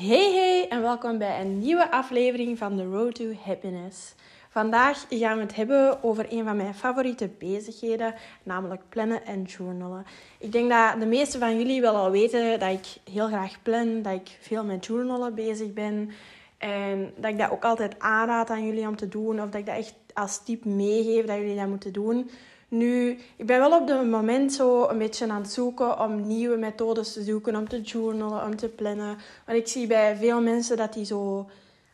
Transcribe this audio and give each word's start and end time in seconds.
Hey 0.00 0.32
hey 0.32 0.68
en 0.68 0.82
welkom 0.82 1.18
bij 1.18 1.40
een 1.40 1.58
nieuwe 1.58 1.90
aflevering 1.90 2.58
van 2.58 2.76
The 2.76 2.84
Road 2.84 3.14
to 3.14 3.24
Happiness. 3.44 4.14
Vandaag 4.48 5.06
gaan 5.10 5.36
we 5.36 5.42
het 5.42 5.56
hebben 5.56 6.02
over 6.02 6.26
een 6.32 6.44
van 6.44 6.56
mijn 6.56 6.74
favoriete 6.74 7.30
bezigheden, 7.38 8.14
namelijk 8.42 8.82
plannen 8.88 9.26
en 9.26 9.42
journalen. 9.42 10.06
Ik 10.38 10.52
denk 10.52 10.70
dat 10.70 11.00
de 11.00 11.06
meeste 11.06 11.38
van 11.38 11.56
jullie 11.58 11.80
wel 11.80 11.96
al 11.96 12.10
weten 12.10 12.58
dat 12.58 12.70
ik 12.70 13.12
heel 13.12 13.26
graag 13.26 13.62
plan, 13.62 14.02
dat 14.02 14.12
ik 14.12 14.38
veel 14.40 14.64
met 14.64 14.86
journalen 14.86 15.34
bezig 15.34 15.72
ben. 15.72 16.10
En 16.58 17.12
dat 17.16 17.30
ik 17.30 17.38
dat 17.38 17.50
ook 17.50 17.64
altijd 17.64 17.98
aanraad 17.98 18.50
aan 18.50 18.66
jullie 18.66 18.88
om 18.88 18.96
te 18.96 19.08
doen, 19.08 19.42
of 19.42 19.50
dat 19.50 19.60
ik 19.60 19.66
dat 19.66 19.76
echt 19.76 19.94
als 20.14 20.44
tip 20.44 20.64
meegeef 20.64 21.24
dat 21.24 21.36
jullie 21.36 21.56
dat 21.56 21.68
moeten 21.68 21.92
doen. 21.92 22.30
Nu, 22.70 23.18
ik 23.36 23.46
ben 23.46 23.58
wel 23.58 23.80
op 23.80 23.88
het 23.88 24.10
moment 24.10 24.52
zo 24.52 24.88
een 24.88 24.98
beetje 24.98 25.30
aan 25.30 25.42
het 25.42 25.52
zoeken 25.52 26.00
om 26.00 26.26
nieuwe 26.26 26.56
methodes 26.56 27.12
te 27.12 27.22
zoeken, 27.22 27.56
om 27.56 27.68
te 27.68 27.80
journalen, 27.80 28.44
om 28.44 28.56
te 28.56 28.68
plannen. 28.68 29.18
Want 29.46 29.58
ik 29.58 29.68
zie 29.68 29.86
bij 29.86 30.16
veel 30.16 30.40
mensen 30.40 30.76
dat 30.76 30.92
die 30.92 31.04
zo 31.04 31.48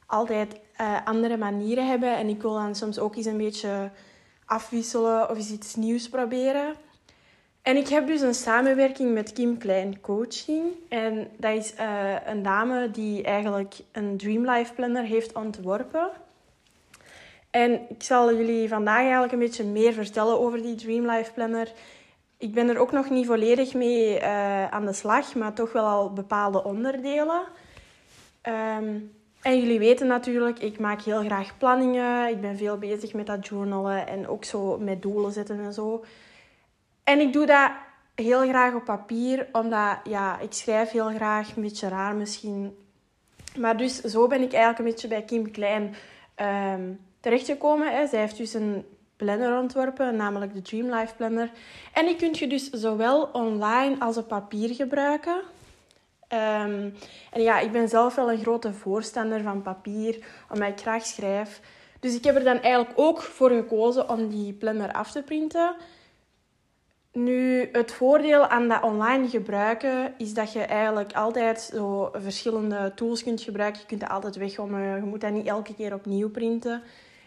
altijd 0.06 0.60
uh, 0.80 0.97
andere 1.05 1.36
manieren 1.36 1.86
hebben. 1.86 2.16
En 2.16 2.28
ik 2.28 2.42
wil 2.42 2.52
dan 2.52 2.74
soms 2.74 2.98
ook 2.98 3.16
eens 3.16 3.27
een 3.27 3.36
beetje 3.36 3.91
afwisselen 4.45 5.30
of 5.30 5.36
eens 5.36 5.50
iets 5.50 5.74
nieuws 5.74 6.09
proberen. 6.09 6.74
En 7.62 7.77
ik 7.77 7.88
heb 7.88 8.06
dus 8.06 8.20
een 8.20 8.34
samenwerking 8.34 9.14
met 9.14 9.33
Kim 9.33 9.58
Klein 9.58 10.00
Coaching. 10.00 10.62
En 10.88 11.28
dat 11.36 11.56
is 11.56 11.74
uh, 11.80 12.14
een 12.27 12.42
dame 12.42 12.91
die 12.91 13.22
eigenlijk 13.22 13.74
een 13.92 14.16
Dream 14.16 14.50
Life 14.50 14.74
Planner 14.74 15.05
heeft 15.05 15.34
ontworpen. 15.34 16.11
En 17.50 17.80
ik 17.88 18.02
zal 18.02 18.34
jullie 18.34 18.68
vandaag 18.68 19.00
eigenlijk 19.00 19.32
een 19.32 19.38
beetje 19.38 19.64
meer 19.64 19.92
vertellen 19.92 20.41
over 20.41 20.62
die 20.62 20.74
Dream 20.74 21.10
Life 21.10 21.32
Planner. 21.32 21.72
Ik 22.38 22.55
ben 22.55 22.69
er 22.69 22.78
ook 22.78 22.92
nog 22.92 23.10
niet 23.10 23.27
volledig 23.27 23.74
mee 23.74 24.20
uh, 24.20 24.69
aan 24.69 24.86
de 24.86 24.92
slag, 24.92 25.34
maar 25.34 25.52
toch 25.52 25.72
wel 25.72 25.84
al 25.84 26.12
bepaalde 26.12 26.64
onderdelen. 26.64 27.42
Um, 28.42 29.14
en 29.42 29.59
jullie 29.60 29.78
weten 29.78 30.06
natuurlijk, 30.06 30.59
ik 30.59 30.78
maak 30.78 31.02
heel 31.02 31.24
graag 31.24 31.58
planningen. 31.58 32.28
Ik 32.28 32.41
ben 32.41 32.56
veel 32.56 32.78
bezig 32.78 33.12
met 33.12 33.27
dat 33.27 33.47
journalen 33.47 34.06
en 34.06 34.28
ook 34.28 34.44
zo 34.44 34.78
met 34.78 35.02
doelen 35.02 35.33
zetten 35.33 35.61
en 35.61 35.72
zo. 35.72 36.05
En 37.05 37.20
ik 37.20 37.33
doe 37.33 37.47
dat 37.47 37.70
heel 38.14 38.48
graag 38.48 38.74
op 38.74 38.84
papier, 38.84 39.47
omdat 39.52 39.98
ja, 40.05 40.39
ik 40.39 40.52
schrijf 40.52 40.91
heel 40.91 41.08
graag, 41.08 41.56
een 41.56 41.62
beetje 41.62 41.89
raar 41.89 42.14
misschien. 42.14 42.77
Maar 43.58 43.77
dus 43.77 44.00
zo 44.00 44.27
ben 44.27 44.42
ik 44.42 44.52
eigenlijk 44.52 44.78
een 44.78 44.84
beetje 44.84 45.08
bij 45.08 45.22
Kim 45.22 45.50
Klein 45.50 45.94
um, 46.77 47.00
terechtgekomen. 47.20 47.97
Hè. 47.97 48.06
Zij 48.06 48.20
heeft 48.20 48.36
dus 48.36 48.55
een 48.55 48.84
planner 49.17 49.59
ontworpen, 49.59 50.17
namelijk 50.17 50.55
de 50.55 50.62
Dream 50.62 50.95
Life 50.95 51.14
Planner. 51.14 51.50
En 51.92 52.06
die 52.06 52.17
kun 52.17 52.31
je 52.33 52.47
dus 52.47 52.70
zowel 52.70 53.23
online 53.33 53.97
als 53.98 54.17
op 54.17 54.28
papier 54.28 54.75
gebruiken. 54.75 55.42
Um, 56.33 56.95
en 57.33 57.42
ja, 57.42 57.58
ik 57.58 57.73
ben 57.73 57.89
zelf 57.89 58.14
wel 58.14 58.33
een 58.33 58.42
grote 58.42 58.73
voorstander 58.73 59.42
van 59.42 59.62
papier, 59.62 60.25
omdat 60.50 60.69
ik 60.69 60.81
graag 60.81 61.06
schrijf. 61.06 61.61
Dus 62.00 62.14
ik 62.14 62.25
heb 62.25 62.36
er 62.36 62.45
dan 62.45 62.61
eigenlijk 62.61 62.98
ook 62.98 63.23
voor 63.23 63.51
gekozen 63.51 64.11
om 64.11 64.28
die 64.28 64.53
planner 64.53 64.92
af 64.92 65.11
te 65.11 65.23
printen. 65.23 65.77
Nu, 67.12 67.69
het 67.73 67.92
voordeel 67.92 68.47
aan 68.47 68.69
dat 68.69 68.83
online 68.83 69.28
gebruiken 69.28 70.14
is 70.19 70.34
dat 70.34 70.53
je 70.53 70.61
eigenlijk 70.61 71.12
altijd 71.12 71.61
zo 71.61 72.11
verschillende 72.12 72.92
tools 72.95 73.23
kunt 73.23 73.41
gebruiken. 73.41 73.80
Je 73.80 73.86
kunt 73.86 74.01
dat 74.01 74.11
altijd 74.11 74.36
weggommen. 74.36 74.97
Je 74.97 75.03
moet 75.03 75.20
dat 75.20 75.30
niet 75.30 75.47
elke 75.47 75.75
keer 75.75 75.95
opnieuw 75.95 76.30
printen. 76.30 76.83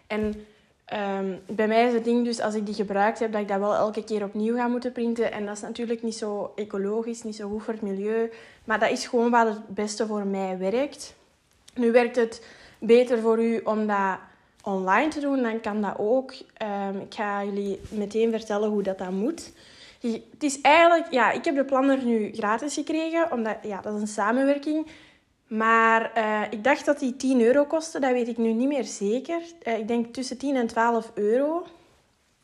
En 0.09 0.45
um, 0.93 1.39
bij 1.45 1.67
mij 1.67 1.87
is 1.87 1.93
het 1.93 2.03
ding 2.03 2.25
dus, 2.25 2.39
als 2.39 2.55
ik 2.55 2.65
die 2.65 2.75
gebruikt 2.75 3.19
heb, 3.19 3.31
dat 3.31 3.41
ik 3.41 3.47
dat 3.47 3.59
wel 3.59 3.75
elke 3.75 4.03
keer 4.03 4.23
opnieuw 4.23 4.55
ga 4.55 4.67
moeten 4.67 4.91
printen. 4.91 5.31
En 5.31 5.45
dat 5.45 5.55
is 5.55 5.61
natuurlijk 5.61 6.03
niet 6.03 6.15
zo 6.15 6.51
ecologisch, 6.55 7.23
niet 7.23 7.35
zo 7.35 7.49
goed 7.49 7.63
voor 7.63 7.73
het 7.73 7.81
milieu. 7.81 8.31
Maar 8.63 8.79
dat 8.79 8.89
is 8.89 9.07
gewoon 9.07 9.31
wat 9.31 9.47
het 9.47 9.67
beste 9.67 10.07
voor 10.07 10.25
mij 10.25 10.57
werkt. 10.57 11.15
Nu 11.75 11.91
werkt 11.91 12.15
het 12.15 12.45
beter 12.79 13.19
voor 13.19 13.43
u 13.43 13.61
om 13.63 13.87
dat 13.87 14.17
online 14.63 15.07
te 15.07 15.19
doen, 15.19 15.41
dan 15.41 15.59
kan 15.61 15.81
dat 15.81 15.95
ook. 15.97 16.31
Um, 16.31 16.99
ik 17.01 17.13
ga 17.13 17.43
jullie 17.43 17.79
meteen 17.89 18.31
vertellen 18.31 18.69
hoe 18.69 18.83
dat, 18.83 18.97
dat 18.97 19.11
moet. 19.11 19.51
Het 20.01 20.43
is 20.43 20.61
eigenlijk, 20.61 21.11
ja, 21.11 21.31
ik 21.31 21.45
heb 21.45 21.55
de 21.55 21.65
planner 21.65 22.03
nu 22.03 22.31
gratis 22.33 22.73
gekregen, 22.73 23.31
omdat 23.31 23.55
ja, 23.63 23.81
dat 23.81 23.95
is 23.95 24.01
een 24.01 24.07
samenwerking. 24.07 24.87
Maar 25.49 26.11
uh, 26.17 26.41
ik 26.49 26.63
dacht 26.63 26.85
dat 26.85 26.99
die 26.99 27.15
10 27.15 27.41
euro 27.41 27.65
kostte, 27.65 27.99
dat 27.99 28.11
weet 28.11 28.27
ik 28.27 28.37
nu 28.37 28.53
niet 28.53 28.67
meer 28.67 28.83
zeker. 28.83 29.41
Uh, 29.63 29.77
ik 29.77 29.87
denk 29.87 30.13
tussen 30.13 30.37
10 30.37 30.55
en 30.55 30.67
12 30.67 31.11
euro. 31.13 31.65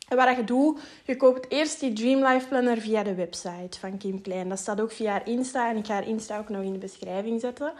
En 0.08 0.16
wat 0.16 0.36
je 0.36 0.44
doet, 0.44 0.80
je 1.04 1.16
koopt 1.16 1.50
eerst 1.50 1.80
die 1.80 1.92
Dream 1.92 2.24
Life 2.24 2.48
Planner 2.48 2.80
via 2.80 3.02
de 3.02 3.14
website 3.14 3.78
van 3.80 3.98
Kim 3.98 4.20
Klein. 4.20 4.48
Dat 4.48 4.58
staat 4.58 4.80
ook 4.80 4.92
via 4.92 5.10
haar 5.10 5.28
Insta 5.28 5.70
en 5.70 5.76
ik 5.76 5.86
ga 5.86 5.92
haar 5.92 6.08
Insta 6.08 6.38
ook 6.38 6.48
nog 6.48 6.62
in 6.62 6.72
de 6.72 6.78
beschrijving 6.78 7.40
zetten. 7.40 7.72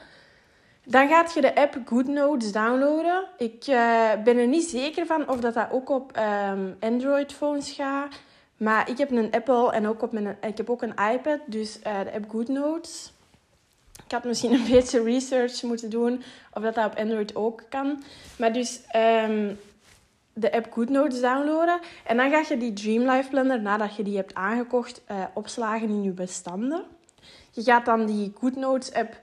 Dan 0.85 1.09
gaat 1.09 1.35
je 1.35 1.41
de 1.41 1.55
app 1.55 1.79
GoodNotes 1.85 2.53
downloaden. 2.53 3.25
Ik 3.39 3.67
uh, 3.67 4.11
ben 4.25 4.37
er 4.37 4.47
niet 4.47 4.69
zeker 4.69 5.07
van 5.07 5.29
of 5.29 5.41
dat, 5.41 5.55
dat 5.55 5.71
ook 5.71 5.91
op 5.91 6.19
um, 6.51 6.77
Android-phones 6.81 7.71
gaat. 7.71 8.15
Maar 8.57 8.91
ik 8.91 8.99
heb 8.99 9.11
een 9.11 9.31
Apple 9.31 9.73
en 9.73 9.87
ook 9.87 10.03
op 10.03 10.13
mijn, 10.13 10.39
ik 10.41 10.57
heb 10.57 10.71
ook 10.71 10.83
een 10.83 10.95
iPad, 11.13 11.39
dus 11.47 11.81
de 11.83 12.13
app 12.15 12.31
GoodNotes. 12.31 13.13
Ik 14.07 14.13
had 14.13 14.25
misschien 14.25 14.53
een 14.53 14.71
beetje 14.77 15.03
research 15.03 15.63
moeten 15.63 15.91
doen 15.91 16.23
of 16.53 16.63
dat, 16.63 16.75
dat 16.75 16.87
op 16.87 16.99
Android 16.99 17.35
ook 17.35 17.63
kan. 17.69 18.03
Maar 18.39 18.53
dus 18.53 18.81
um, 18.97 19.59
de 20.33 20.53
app 20.53 20.73
GoodNotes 20.73 21.21
downloaden. 21.21 21.81
En 22.05 22.17
dan 22.17 22.31
ga 22.31 22.45
je 22.49 22.57
die 22.57 22.73
Dream 22.73 23.11
Life 23.11 23.29
Planner, 23.29 23.61
nadat 23.61 23.97
je 23.97 24.03
die 24.03 24.17
hebt 24.17 24.35
aangekocht, 24.35 25.03
uh, 25.11 25.25
opslagen 25.35 25.89
in 25.89 26.03
je 26.03 26.11
bestanden. 26.11 26.85
Je 27.51 27.63
gaat 27.63 27.85
dan 27.85 28.07
die 28.07 28.33
GoodNotes 28.39 28.93
app 28.93 29.21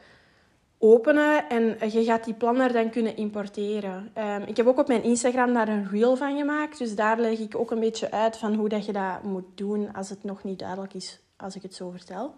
openen 0.77 1.49
en 1.49 1.91
je 1.91 2.03
gaat 2.03 2.23
die 2.23 2.33
planner 2.33 2.73
dan 2.73 2.89
kunnen 2.89 3.17
importeren. 3.17 4.11
Um, 4.17 4.41
ik 4.41 4.57
heb 4.57 4.67
ook 4.67 4.79
op 4.79 4.88
mijn 4.88 5.03
Instagram 5.03 5.53
daar 5.53 5.67
een 5.67 5.89
reel 5.89 6.16
van 6.16 6.38
gemaakt. 6.38 6.77
Dus 6.77 6.95
daar 6.95 7.19
leg 7.19 7.39
ik 7.39 7.55
ook 7.55 7.72
een 7.72 7.79
beetje 7.79 8.11
uit 8.11 8.38
van 8.38 8.53
hoe 8.53 8.69
dat 8.69 8.85
je 8.85 8.93
dat 8.93 9.23
moet 9.23 9.45
doen 9.55 9.93
als 9.93 10.09
het 10.09 10.23
nog 10.23 10.43
niet 10.43 10.59
duidelijk 10.59 10.93
is 10.93 11.19
als 11.38 11.55
ik 11.55 11.61
het 11.61 11.75
zo 11.75 11.89
vertel. 11.89 12.33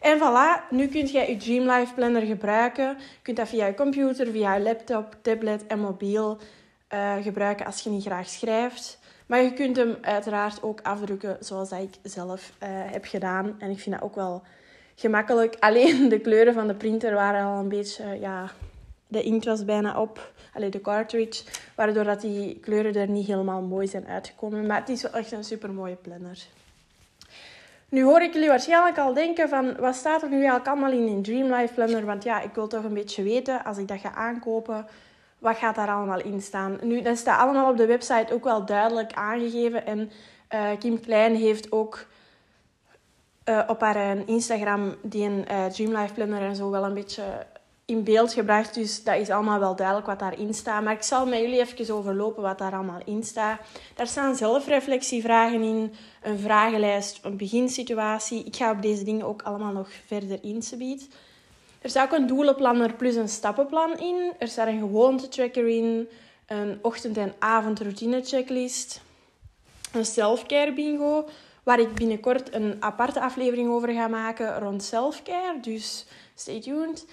En 0.00 0.18
voilà, 0.18 0.70
nu 0.70 0.86
kun 0.88 1.06
je 1.06 1.18
je 1.28 1.36
Dream 1.36 1.70
Life 1.70 1.94
Planner 1.94 2.22
gebruiken. 2.22 2.88
Je 2.88 3.22
kunt 3.22 3.36
dat 3.36 3.48
via 3.48 3.66
je 3.66 3.74
computer, 3.74 4.26
via 4.30 4.54
je 4.54 4.62
laptop, 4.62 5.16
tablet 5.22 5.66
en 5.66 5.80
mobiel 5.80 6.38
uh, 6.94 7.16
gebruiken 7.22 7.66
als 7.66 7.82
je 7.82 7.90
niet 7.90 8.04
graag 8.04 8.28
schrijft. 8.28 8.98
Maar 9.26 9.42
je 9.42 9.52
kunt 9.52 9.76
hem 9.76 9.96
uiteraard 10.00 10.62
ook 10.62 10.80
afdrukken 10.80 11.36
zoals 11.40 11.70
ik 11.70 11.94
zelf 12.02 12.52
uh, 12.62 12.68
heb 12.68 13.04
gedaan. 13.04 13.54
En 13.58 13.70
ik 13.70 13.78
vind 13.78 13.94
dat 13.94 14.04
ook 14.04 14.14
wel 14.14 14.42
gemakkelijk. 14.94 15.56
Alleen 15.66 16.08
de 16.08 16.20
kleuren 16.20 16.54
van 16.54 16.66
de 16.66 16.74
printer 16.74 17.14
waren 17.14 17.44
al 17.44 17.58
een 17.58 17.68
beetje... 17.68 18.18
ja, 18.20 18.50
de 19.06 19.22
inkt 19.22 19.44
was 19.44 19.64
bijna 19.64 20.00
op. 20.00 20.32
Alleen 20.54 20.70
de 20.70 20.80
cartridge. 20.80 21.44
Waardoor 21.74 22.04
dat 22.04 22.20
die 22.20 22.58
kleuren 22.60 22.94
er 22.94 23.08
niet 23.08 23.26
helemaal 23.26 23.62
mooi 23.62 23.86
zijn 23.86 24.06
uitgekomen. 24.06 24.66
Maar 24.66 24.80
het 24.80 24.88
is 24.88 25.02
wel 25.02 25.12
echt 25.12 25.32
een 25.32 25.44
super 25.44 25.72
mooie 25.72 25.96
planner. 25.96 26.46
Nu 27.90 28.02
hoor 28.04 28.20
ik 28.20 28.32
jullie 28.32 28.48
waarschijnlijk 28.48 28.98
al 28.98 29.14
denken 29.14 29.48
van... 29.48 29.76
Wat 29.76 29.94
staat 29.94 30.22
er 30.22 30.28
nu 30.28 30.34
eigenlijk 30.34 30.66
allemaal 30.66 30.92
in 30.92 31.06
een 31.06 31.22
Dream 31.22 31.54
Life 31.54 31.74
Planner? 31.74 32.04
Want 32.04 32.22
ja, 32.24 32.40
ik 32.40 32.54
wil 32.54 32.66
toch 32.66 32.84
een 32.84 32.94
beetje 32.94 33.22
weten, 33.22 33.64
als 33.64 33.78
ik 33.78 33.88
dat 33.88 34.00
ga 34.00 34.14
aankopen 34.14 34.86
wat 35.40 35.56
gaat 35.56 35.74
daar 35.74 35.88
allemaal 35.88 36.20
in 36.20 36.42
staan. 36.42 36.78
Nu, 36.82 37.02
dat 37.02 37.16
staat 37.16 37.40
allemaal 37.40 37.70
op 37.70 37.76
de 37.76 37.86
website 37.86 38.34
ook 38.34 38.44
wel 38.44 38.64
duidelijk 38.64 39.12
aangegeven. 39.12 39.86
En 39.86 40.10
uh, 40.54 40.70
Kim 40.78 41.00
Klein 41.00 41.34
heeft 41.34 41.72
ook 41.72 42.06
uh, 43.44 43.62
op 43.66 43.80
haar 43.80 43.96
eh, 43.96 44.28
Instagram 44.28 44.94
die 45.02 45.24
een 45.24 45.44
Dreamlife 45.72 46.14
Planner 46.14 46.42
en 46.42 46.56
zo 46.56 46.70
wel 46.70 46.84
een 46.84 46.94
beetje 46.94 47.22
in 47.90 48.04
beeld 48.04 48.32
gebracht. 48.32 48.74
Dus 48.74 49.04
dat 49.04 49.16
is 49.16 49.30
allemaal 49.30 49.58
wel 49.58 49.76
duidelijk 49.76 50.06
wat 50.06 50.18
daarin 50.18 50.54
staat. 50.54 50.82
Maar 50.82 50.92
ik 50.92 51.02
zal 51.02 51.26
met 51.26 51.40
jullie 51.40 51.60
even 51.60 51.94
overlopen 51.94 52.42
wat 52.42 52.58
daar 52.58 52.72
allemaal 52.72 53.00
in 53.04 53.24
staat. 53.24 53.60
Daar 53.94 54.06
staan 54.06 54.36
zelfreflectievragen 54.36 55.62
in, 55.62 55.94
een 56.22 56.38
vragenlijst, 56.38 57.18
een 57.22 57.36
beginsituatie. 57.36 58.44
Ik 58.44 58.56
ga 58.56 58.70
op 58.70 58.82
deze 58.82 59.04
dingen 59.04 59.26
ook 59.26 59.42
allemaal 59.42 59.72
nog 59.72 59.88
verder 60.06 60.38
insubiet. 60.42 61.08
Er 61.80 61.90
staat 61.90 62.12
ook 62.12 62.18
een 62.18 62.26
doelenplanner 62.26 62.94
plus 62.94 63.14
een 63.14 63.28
stappenplan 63.28 63.98
in. 63.98 64.32
Er 64.38 64.48
staat 64.48 64.66
een 64.66 64.78
gewoontetracker 64.78 65.68
in, 65.68 66.08
een 66.46 66.78
ochtend- 66.82 67.16
en 67.16 67.34
avondroutine 67.38 68.22
checklist, 68.24 69.00
een 69.92 70.04
selfcare 70.04 70.72
bingo, 70.72 71.28
waar 71.62 71.80
ik 71.80 71.94
binnenkort 71.94 72.54
een 72.54 72.76
aparte 72.80 73.20
aflevering 73.20 73.70
over 73.70 73.88
ga 73.88 74.08
maken 74.08 74.58
rond 74.58 74.82
selfcare. 74.82 75.60
Dus 75.60 76.06
stay 76.34 76.60
tuned. 76.60 77.06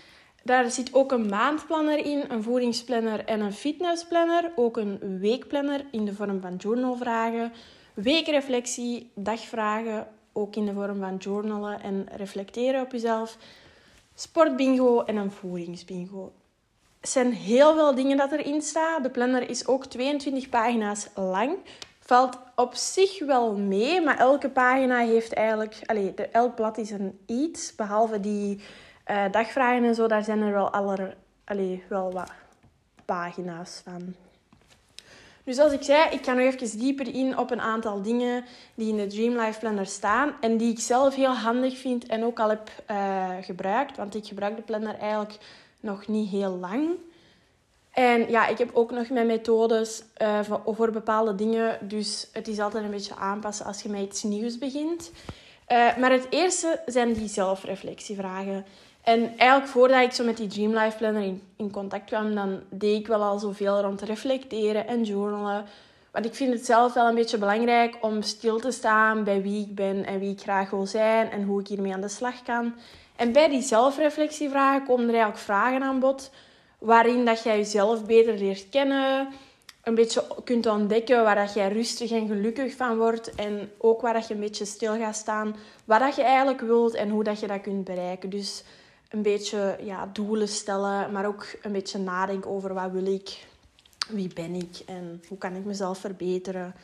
Daar 0.48 0.72
zit 0.72 0.94
ook 0.94 1.12
een 1.12 1.26
maandplanner 1.26 2.06
in, 2.06 2.24
een 2.28 2.44
voedingsplanner 2.44 3.26
en 3.26 3.40
een 3.40 3.54
fitnessplanner. 3.54 4.52
Ook 4.56 4.78
een 4.78 5.20
weekplanner 5.20 5.86
in 5.92 6.06
de 6.06 6.14
vorm 6.14 6.42
van 6.42 6.56
journalvragen, 6.56 7.54
weekreflectie, 7.94 9.12
dagvragen, 9.16 10.08
ook 10.34 10.56
in 10.56 10.66
de 10.66 10.74
vorm 10.74 11.00
van 11.00 11.18
journalen 11.18 11.82
en 11.82 12.08
reflecteren 12.16 12.82
op 12.82 12.92
jezelf 12.92 13.38
sportbingo 14.16 15.04
en 15.04 15.16
een 15.16 15.32
voedingsbingo. 15.32 16.32
Er 17.00 17.08
zijn 17.08 17.34
heel 17.34 17.74
veel 17.74 17.96
dingen 17.96 18.18
dat 18.18 18.32
erin 18.32 18.62
staan. 18.62 19.04
De 19.04 19.10
planner 19.10 19.50
is 19.50 19.68
ook 19.68 19.86
22 19.86 20.50
pagina's 20.50 21.08
lang. 21.16 21.58
Valt 22.00 22.38
op 22.56 22.76
zich 22.76 23.26
wel 23.26 23.58
mee, 23.58 24.02
maar 24.02 24.18
elke 24.18 24.50
pagina 24.50 24.98
heeft 24.98 25.34
eigenlijk... 25.34 25.76
Allez, 25.86 26.12
elk 26.32 26.56
blad 26.56 26.78
is 26.78 26.92
een 26.92 27.20
iets, 27.26 27.76
behalve 27.76 28.20
die 28.20 28.60
uh, 29.12 29.32
dagvragen 29.32 29.84
en 29.84 29.96
zo, 29.96 30.08
daar 30.08 30.24
zijn 30.24 30.42
er 30.42 30.52
wel, 30.52 30.70
aller, 30.70 31.16
wel 31.88 32.12
wat 32.12 32.32
pagina's 33.06 33.82
van. 33.84 34.16
Dus 35.44 35.56
zoals 35.56 35.74
ik 35.74 35.84
zei, 35.84 36.10
ik 36.10 36.26
ga 36.26 36.34
nog 36.34 36.46
even 36.54 36.80
dieper 36.80 37.14
in 37.14 37.38
op 37.38 37.52
een 37.52 37.62
aantal 37.62 38.02
dingen 38.02 38.46
die 38.76 38.90
in 38.90 38.98
de 38.98 39.08
Dream 39.08 39.40
Life 39.40 39.60
Planner 39.60 39.86
staan. 39.86 40.36
En 40.42 40.58
die 40.58 40.72
ik 40.72 40.80
zelf 40.80 41.16
heel 41.16 41.36
handig 41.36 41.78
vind 41.78 42.06
en 42.06 42.24
ook 42.24 42.40
al 42.40 42.50
heb 42.50 42.70
uh, 42.92 43.30
gebruikt. 43.42 43.98
Want 43.98 44.16
ik 44.16 44.26
gebruik 44.26 44.56
de 44.56 44.62
planner 44.62 44.96
eigenlijk 45.00 45.38
nog 45.80 46.08
niet 46.08 46.30
heel 46.30 46.58
lang. 46.58 46.90
En 47.92 48.30
ja, 48.30 48.48
ik 48.48 48.58
heb 48.58 48.70
ook 48.74 48.92
nog 48.92 49.10
mijn 49.10 49.28
methodes 49.28 50.04
uh, 50.22 50.40
voor, 50.66 50.92
bepaalde 50.92 51.36
dingen. 51.36 51.78
Dus 51.82 52.30
het 52.32 52.48
is 52.48 52.60
altijd 52.60 52.84
een 52.84 52.92
beetje 52.92 53.16
aanpassen 53.16 53.66
als 53.66 53.82
je 53.82 53.90
met 53.90 54.02
iets 54.02 54.24
nieuws 54.24 54.58
begint. 54.58 55.12
Maar 56.00 56.12
het 56.12 56.28
eerste 56.30 56.82
zijn 56.86 57.14
die 57.14 57.28
zelfreflectievragen. 57.28 58.66
En 59.08 59.38
eigenlijk 59.38 59.72
voordat 59.72 60.02
ik 60.02 60.12
zo 60.12 60.24
met 60.24 60.38
die 60.38 60.48
Dream 60.48 60.74
Life 60.74 60.98
Planner 60.98 61.22
in, 61.22 61.42
in 61.56 61.72
contact 61.72 62.06
kwam, 62.06 62.36
dan 62.36 62.60
deed 62.70 63.00
ik 63.00 63.08
wel 63.08 63.24
al 63.24 63.40
zoveel 63.40 63.82
rond 63.82 64.02
reflecteren 64.02 64.88
en 64.88 65.04
journalen. 65.04 65.66
Want 66.12 66.26
ik 66.26 66.36
vind 66.36 66.54
het 66.54 66.66
zelf 66.66 66.94
wel 66.94 67.08
een 67.08 67.16
beetje 67.16 67.38
belangrijk 67.38 67.98
om 68.02 68.22
stil 68.22 68.60
te 68.60 68.72
staan 68.72 69.24
bij 69.24 69.42
wie 69.42 69.66
ik 69.66 69.76
ben 69.76 70.06
en 70.06 70.20
wie 70.20 70.32
ik 70.32 70.42
graag 70.42 70.70
wil 70.70 70.86
zijn 70.86 71.32
en 71.32 71.44
hoe 71.44 71.60
ik 71.60 71.68
hiermee 71.68 71.94
aan 71.94 72.02
de 72.02 72.08
slag 72.08 72.44
kan. 72.44 72.74
En 73.16 73.32
bij 73.32 73.50
die 73.50 73.62
zelfreflectievragen 73.62 74.86
komen 74.86 75.04
er 75.04 75.14
eigenlijk 75.14 75.44
vragen 75.44 75.84
aan 75.84 76.00
bod 76.00 76.32
waarin 76.80 77.26
dat 77.26 77.44
jij 77.44 77.58
jezelf 77.58 78.06
beter 78.06 78.38
leert 78.38 78.70
kennen, 78.70 79.28
een 79.84 79.96
beetje 79.96 80.24
kunt 80.44 80.66
ontdekken 80.66 81.24
waar 81.24 81.36
dat 81.36 81.54
jij 81.54 81.72
rustig 81.72 82.12
en 82.12 82.28
gelukkig 82.28 82.76
van 82.76 82.98
wordt 82.98 83.36
en 83.36 83.72
ook 83.78 84.02
waar 84.02 84.14
dat 84.14 84.28
je 84.28 84.34
een 84.34 84.40
beetje 84.40 84.66
stil 84.66 84.98
gaat 84.98 85.16
staan, 85.16 85.56
wat 85.86 86.00
dat 86.00 86.16
je 86.16 86.24
eigenlijk 86.24 86.62
wilt 86.62 86.94
en 86.94 87.10
hoe 87.10 87.24
dat 87.24 87.40
je 87.40 87.48
dat 87.48 87.62
kunt 87.62 87.84
bereiken. 87.84 88.30
Dus 88.30 88.64
een 89.10 89.22
beetje 89.22 89.78
ja, 89.82 90.10
doelen 90.14 90.48
stellen, 90.48 91.12
maar 91.12 91.26
ook 91.26 91.46
een 91.62 91.72
beetje 91.72 92.00
nadenken 92.00 92.52
over 92.52 92.74
wat 92.74 92.92
wil 92.92 93.06
ik, 93.06 93.48
wie 94.10 94.34
ben 94.34 94.54
ik 94.54 94.82
en 94.86 95.24
hoe 95.28 95.38
kan 95.38 95.56
ik 95.56 95.66
mezelf 95.66 95.98
verbeteren. 95.98 96.76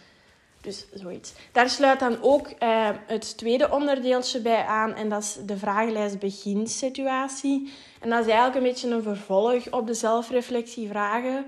Dus 0.61 0.85
zoiets. 0.93 1.33
Daar 1.51 1.69
sluit 1.69 1.99
dan 1.99 2.17
ook 2.21 2.47
eh, 2.47 2.89
het 3.07 3.37
tweede 3.37 3.71
onderdeeltje 3.71 4.41
bij 4.41 4.65
aan 4.65 4.93
en 4.93 5.09
dat 5.09 5.21
is 5.21 5.37
de 5.45 5.57
vragenlijst 5.57 6.19
beginsituatie. 6.19 7.73
En 7.99 8.09
dat 8.09 8.19
is 8.19 8.25
eigenlijk 8.25 8.55
een 8.55 8.71
beetje 8.71 8.89
een 8.89 9.03
vervolg 9.03 9.71
op 9.71 9.87
de 9.87 9.93
zelfreflectievragen. 9.93 11.45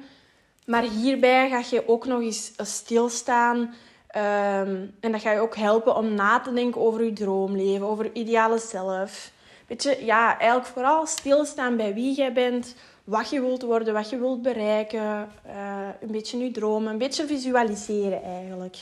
Maar 0.66 0.84
hierbij 0.84 1.50
ga 1.50 1.62
je 1.70 1.88
ook 1.88 2.06
nog 2.06 2.22
eens 2.22 2.52
stilstaan. 2.58 3.58
Um, 3.58 4.94
en 5.00 5.12
dat 5.12 5.22
ga 5.22 5.32
je 5.32 5.40
ook 5.40 5.56
helpen 5.56 5.96
om 5.96 6.14
na 6.14 6.40
te 6.40 6.54
denken 6.54 6.82
over 6.82 7.04
je 7.04 7.14
droomleven, 7.14 7.88
over 7.88 8.06
je 8.06 8.14
ideale 8.14 8.60
zelf. 8.60 9.32
Weet 9.68 9.84
je, 9.84 10.06
ja, 10.06 10.40
eigenlijk 10.40 10.70
vooral 10.70 11.06
stilstaan 11.06 11.78
bij 11.78 11.94
wie 11.94 12.16
jij 12.16 12.34
bent, 12.34 12.76
wat 13.04 13.30
je 13.30 13.42
wilt 13.42 13.62
worden, 13.62 13.94
wat 13.94 14.10
je 14.10 14.18
wilt 14.18 14.42
bereiken. 14.42 15.32
Uh, 15.48 15.88
een 16.02 16.12
beetje 16.12 16.38
je 16.38 16.52
dromen, 16.52 16.92
een 16.92 16.98
beetje 16.98 17.28
visualiseren 17.28 18.24
eigenlijk. 18.24 18.76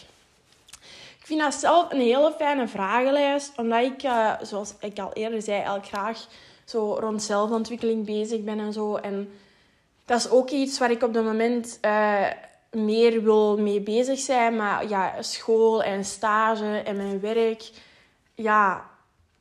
Ik 1.19 1.29
vind 1.29 1.41
dat 1.41 1.53
zelf 1.53 1.91
een 1.91 1.99
hele 1.99 2.33
fijne 2.37 2.67
vragenlijst, 2.67 3.51
omdat 3.57 3.83
ik, 3.83 4.03
uh, 4.03 4.33
zoals 4.41 4.73
ik 4.79 4.99
al 4.99 5.13
eerder 5.13 5.41
zei, 5.41 5.55
eigenlijk 5.55 5.87
graag 5.87 6.27
zo 6.65 6.97
rond 6.99 7.23
zelfontwikkeling 7.23 8.05
bezig 8.05 8.41
ben 8.41 8.59
en 8.59 8.73
zo. 8.73 8.95
En 8.95 9.31
dat 10.05 10.19
is 10.19 10.29
ook 10.29 10.49
iets 10.49 10.79
waar 10.79 10.91
ik 10.91 11.03
op 11.03 11.13
het 11.13 11.23
moment 11.23 11.79
uh, 11.81 12.27
meer 12.71 13.23
wil 13.23 13.57
mee 13.57 13.81
bezig 13.81 14.19
zijn. 14.19 14.55
Maar 14.55 14.87
ja, 14.87 15.21
school 15.21 15.83
en 15.83 16.05
stage 16.05 16.81
en 16.85 16.95
mijn 16.95 17.19
werk, 17.19 17.71
ja, 18.35 18.89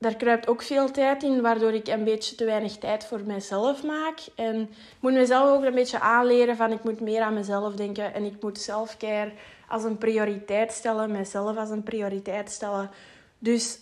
daar 0.03 0.17
kruipt 0.17 0.49
ook 0.49 0.63
veel 0.63 0.91
tijd 0.91 1.23
in, 1.23 1.41
waardoor 1.41 1.73
ik 1.73 1.89
een 1.89 2.05
beetje 2.05 2.35
te 2.35 2.45
weinig 2.45 2.77
tijd 2.77 3.05
voor 3.05 3.21
mezelf 3.27 3.85
maak. 3.85 4.19
En 4.35 4.61
ik 4.61 5.01
moet 5.01 5.13
mezelf 5.13 5.51
ook 5.51 5.65
een 5.65 5.75
beetje 5.75 6.01
aanleren 6.01 6.57
van 6.57 6.73
ik 6.73 6.85
moet 6.85 7.01
meer 7.01 7.21
aan 7.21 7.35
mezelf 7.35 7.75
denken 7.75 8.15
en 8.15 8.25
ik 8.25 8.43
moet 8.43 8.59
selfcare 8.59 9.33
als 9.69 9.85
een 9.85 9.99
prioriteit 9.99 10.73
stellen, 10.73 11.11
mezelf 11.11 11.57
als 11.57 11.71
een 11.71 11.83
prioriteit 11.83 12.51
stellen. 12.51 12.91
Dus 13.39 13.79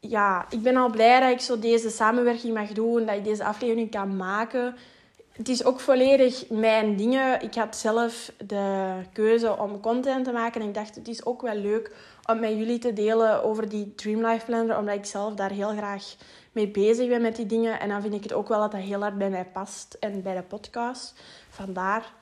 ja, 0.00 0.46
ik 0.50 0.62
ben 0.62 0.76
al 0.76 0.90
blij 0.90 1.20
dat 1.20 1.30
ik 1.30 1.40
zo 1.40 1.58
deze 1.58 1.90
samenwerking 1.90 2.54
mag 2.54 2.72
doen, 2.72 3.06
dat 3.06 3.16
ik 3.16 3.24
deze 3.24 3.44
aflevering 3.44 3.90
kan 3.90 4.16
maken. 4.16 4.76
Het 5.36 5.48
is 5.48 5.64
ook 5.64 5.80
volledig 5.80 6.48
mijn 6.48 6.96
dingen. 6.96 7.42
Ik 7.42 7.54
had 7.54 7.76
zelf 7.76 8.32
de 8.46 8.94
keuze 9.12 9.58
om 9.58 9.80
content 9.80 10.24
te 10.24 10.32
maken 10.32 10.60
en 10.60 10.68
ik 10.68 10.74
dacht 10.74 10.94
het 10.94 11.08
is 11.08 11.24
ook 11.24 11.42
wel 11.42 11.54
leuk 11.54 11.90
om 12.26 12.40
met 12.40 12.50
jullie 12.50 12.78
te 12.78 12.92
delen 12.92 13.44
over 13.44 13.68
die 13.68 13.94
Dream 13.94 14.26
Life 14.26 14.44
Planner, 14.44 14.78
omdat 14.78 14.94
ik 14.94 15.04
zelf 15.04 15.34
daar 15.34 15.50
heel 15.50 15.76
graag 15.76 16.16
mee 16.52 16.68
bezig 16.68 17.08
ben 17.08 17.22
met 17.22 17.36
die 17.36 17.46
dingen. 17.46 17.80
En 17.80 17.88
dan 17.88 18.02
vind 18.02 18.14
ik 18.14 18.22
het 18.22 18.32
ook 18.32 18.48
wel 18.48 18.60
dat 18.60 18.72
dat 18.72 18.80
heel 18.80 19.00
hard 19.00 19.18
bij 19.18 19.30
mij 19.30 19.44
past 19.44 19.96
en 20.00 20.22
bij 20.22 20.34
de 20.34 20.42
podcast. 20.42 21.14
Vandaar. 21.48 22.12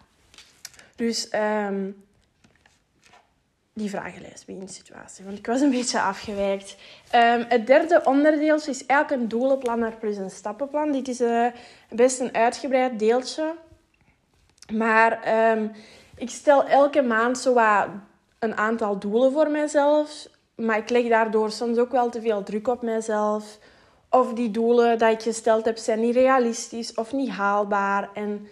Dus 0.97 1.33
um, 1.35 2.05
die 3.75 3.91
vragenlijst 3.91 4.47
bij 4.47 4.55
een 4.55 4.69
situatie, 4.69 5.25
want 5.25 5.39
ik 5.39 5.47
was 5.47 5.61
een 5.61 5.71
beetje 5.71 6.01
afgewijkt. 6.01 6.77
Um, 7.15 7.45
het 7.49 7.67
derde 7.67 8.01
onderdeel 8.05 8.55
is 8.55 8.87
eigenlijk 8.87 9.23
een 9.23 9.29
doelenplanner 9.29 9.97
plus 9.97 10.17
een 10.17 10.31
stappenplan. 10.31 10.93
Dit 10.93 11.09
is 11.09 11.21
uh, 11.21 11.47
best 11.89 12.21
een 12.21 12.35
uitgebreid 12.35 12.99
deeltje. 12.99 13.55
Maar 14.73 15.21
um, 15.53 15.73
ik 16.17 16.31
stel 16.31 16.65
elke 16.65 17.03
maand 17.03 17.39
zo 17.39 17.57
een 18.39 18.57
aantal 18.57 18.99
doelen 18.99 19.33
voor 19.33 19.51
mezelf. 19.51 20.29
Maar 20.55 20.79
ik 20.79 20.91
leg 20.91 21.09
daardoor 21.09 21.51
soms 21.51 21.79
ook 21.79 21.91
wel 21.91 22.11
te 22.11 22.21
veel 22.21 22.43
druk 22.43 22.69
op 22.69 22.83
mezelf. 22.83 23.59
Of 24.11 24.33
die 24.33 24.51
doelen 24.51 24.99
die 24.99 25.09
ik 25.09 25.23
gesteld 25.23 25.65
heb 25.65 25.77
zijn 25.77 26.01
niet 26.01 26.15
realistisch 26.15 26.95
of 26.95 27.13
niet 27.13 27.31
haalbaar. 27.31 28.11
En 28.15 28.49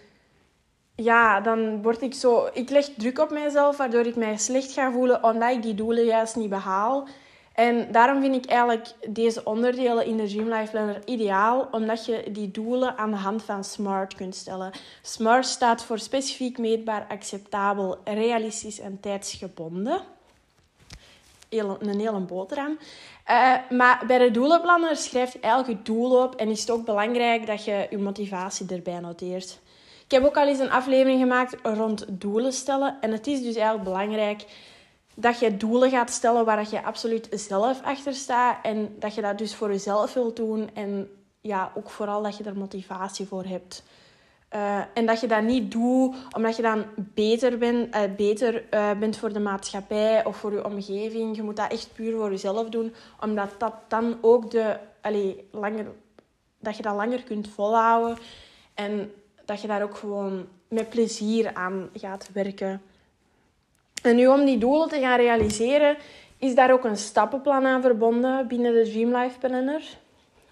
ja, 1.03 1.41
dan 1.41 1.81
word 1.81 2.01
ik 2.01 2.13
zo... 2.13 2.49
Ik 2.53 2.69
leg 2.69 2.89
druk 2.97 3.19
op 3.19 3.31
mezelf, 3.31 3.77
waardoor 3.77 4.05
ik 4.05 4.15
mij 4.15 4.37
slecht 4.37 4.71
ga 4.71 4.91
voelen 4.91 5.23
omdat 5.23 5.51
ik 5.51 5.61
die 5.61 5.75
doelen 5.75 6.05
juist 6.05 6.35
niet 6.35 6.49
behaal. 6.49 7.07
En 7.53 7.91
daarom 7.91 8.21
vind 8.21 8.35
ik 8.35 8.45
eigenlijk 8.45 8.87
deze 9.07 9.43
onderdelen 9.43 10.05
in 10.05 10.17
de 10.17 10.27
Dream 10.27 10.53
Life 10.53 10.71
Planner 10.71 11.01
ideaal, 11.05 11.67
omdat 11.71 12.05
je 12.05 12.23
die 12.31 12.51
doelen 12.51 12.97
aan 12.97 13.11
de 13.11 13.17
hand 13.17 13.43
van 13.43 13.63
SMART 13.63 14.15
kunt 14.15 14.35
stellen. 14.35 14.71
SMART 15.01 15.45
staat 15.45 15.83
voor 15.83 15.99
specifiek, 15.99 16.57
meetbaar, 16.57 17.05
acceptabel, 17.09 17.97
realistisch 18.03 18.79
en 18.79 18.99
tijdsgebonden. 18.99 20.01
een 21.49 21.99
hele 21.99 22.19
boterham. 22.19 22.77
Uh, 23.29 23.53
maar 23.69 24.03
bij 24.07 24.17
de 24.17 24.31
doelenplanner 24.31 24.95
schrijf 24.95 25.33
je 25.33 25.63
je 25.67 25.81
doel 25.83 26.23
op 26.23 26.35
en 26.35 26.49
is 26.49 26.59
het 26.59 26.71
ook 26.71 26.85
belangrijk 26.85 27.45
dat 27.45 27.65
je 27.65 27.87
je 27.89 27.97
motivatie 27.97 28.65
erbij 28.69 28.99
noteert. 28.99 29.59
Ik 30.11 30.17
heb 30.17 30.25
ook 30.25 30.37
al 30.37 30.47
eens 30.47 30.59
een 30.59 30.71
aflevering 30.71 31.19
gemaakt 31.19 31.55
rond 31.63 32.05
doelen 32.09 32.53
stellen 32.53 32.97
en 33.01 33.11
het 33.11 33.27
is 33.27 33.41
dus 33.41 33.55
eigenlijk 33.55 33.83
belangrijk 33.83 34.45
dat 35.15 35.39
je 35.39 35.57
doelen 35.57 35.89
gaat 35.89 36.09
stellen 36.09 36.45
waar 36.45 36.67
je 36.69 36.83
absoluut 36.83 37.27
zelf 37.31 37.81
achter 37.83 38.13
staat. 38.13 38.57
En 38.65 38.95
dat 38.99 39.15
je 39.15 39.21
dat 39.21 39.37
dus 39.37 39.55
voor 39.55 39.69
jezelf 39.69 40.13
wilt 40.13 40.35
doen. 40.35 40.69
En 40.73 41.09
ja, 41.41 41.71
ook 41.75 41.89
vooral 41.89 42.21
dat 42.23 42.37
je 42.37 42.43
er 42.43 42.57
motivatie 42.57 43.27
voor 43.27 43.43
hebt. 43.43 43.83
Uh, 44.55 44.81
en 44.93 45.05
dat 45.05 45.19
je 45.19 45.27
dat 45.27 45.43
niet 45.43 45.71
doet 45.71 46.15
omdat 46.35 46.55
je 46.55 46.61
dan 46.61 46.85
beter, 46.95 47.57
ben, 47.57 47.75
uh, 47.75 48.01
beter 48.17 48.63
uh, 48.73 48.91
bent 48.99 49.17
voor 49.17 49.33
de 49.33 49.39
maatschappij 49.39 50.25
of 50.25 50.37
voor 50.37 50.53
je 50.53 50.65
omgeving. 50.65 51.35
Je 51.35 51.43
moet 51.43 51.55
dat 51.55 51.71
echt 51.71 51.89
puur 51.93 52.17
voor 52.17 52.29
jezelf 52.29 52.69
doen. 52.69 52.93
Omdat 53.19 53.49
dat 53.57 53.73
dan 53.87 54.17
ook 54.21 54.51
de, 54.51 54.77
allez, 55.01 55.33
langer, 55.51 55.85
dat 56.59 56.77
je 56.77 56.83
dat 56.83 56.95
langer 56.95 57.23
kunt 57.23 57.47
volhouden. 57.47 58.17
En 58.73 59.11
dat 59.51 59.61
je 59.61 59.67
daar 59.67 59.83
ook 59.83 59.97
gewoon 59.97 60.47
met 60.67 60.89
plezier 60.89 61.53
aan 61.53 61.89
gaat 61.93 62.29
werken. 62.33 62.81
En 64.03 64.15
nu 64.15 64.27
om 64.27 64.45
die 64.45 64.57
doelen 64.57 64.89
te 64.89 64.99
gaan 64.99 65.17
realiseren, 65.17 65.97
is 66.37 66.55
daar 66.55 66.71
ook 66.71 66.83
een 66.83 66.97
stappenplan 66.97 67.65
aan 67.65 67.81
verbonden 67.81 68.47
binnen 68.47 68.73
de 68.73 68.89
Dream 68.89 69.15
Life 69.15 69.39
Planner. 69.39 69.83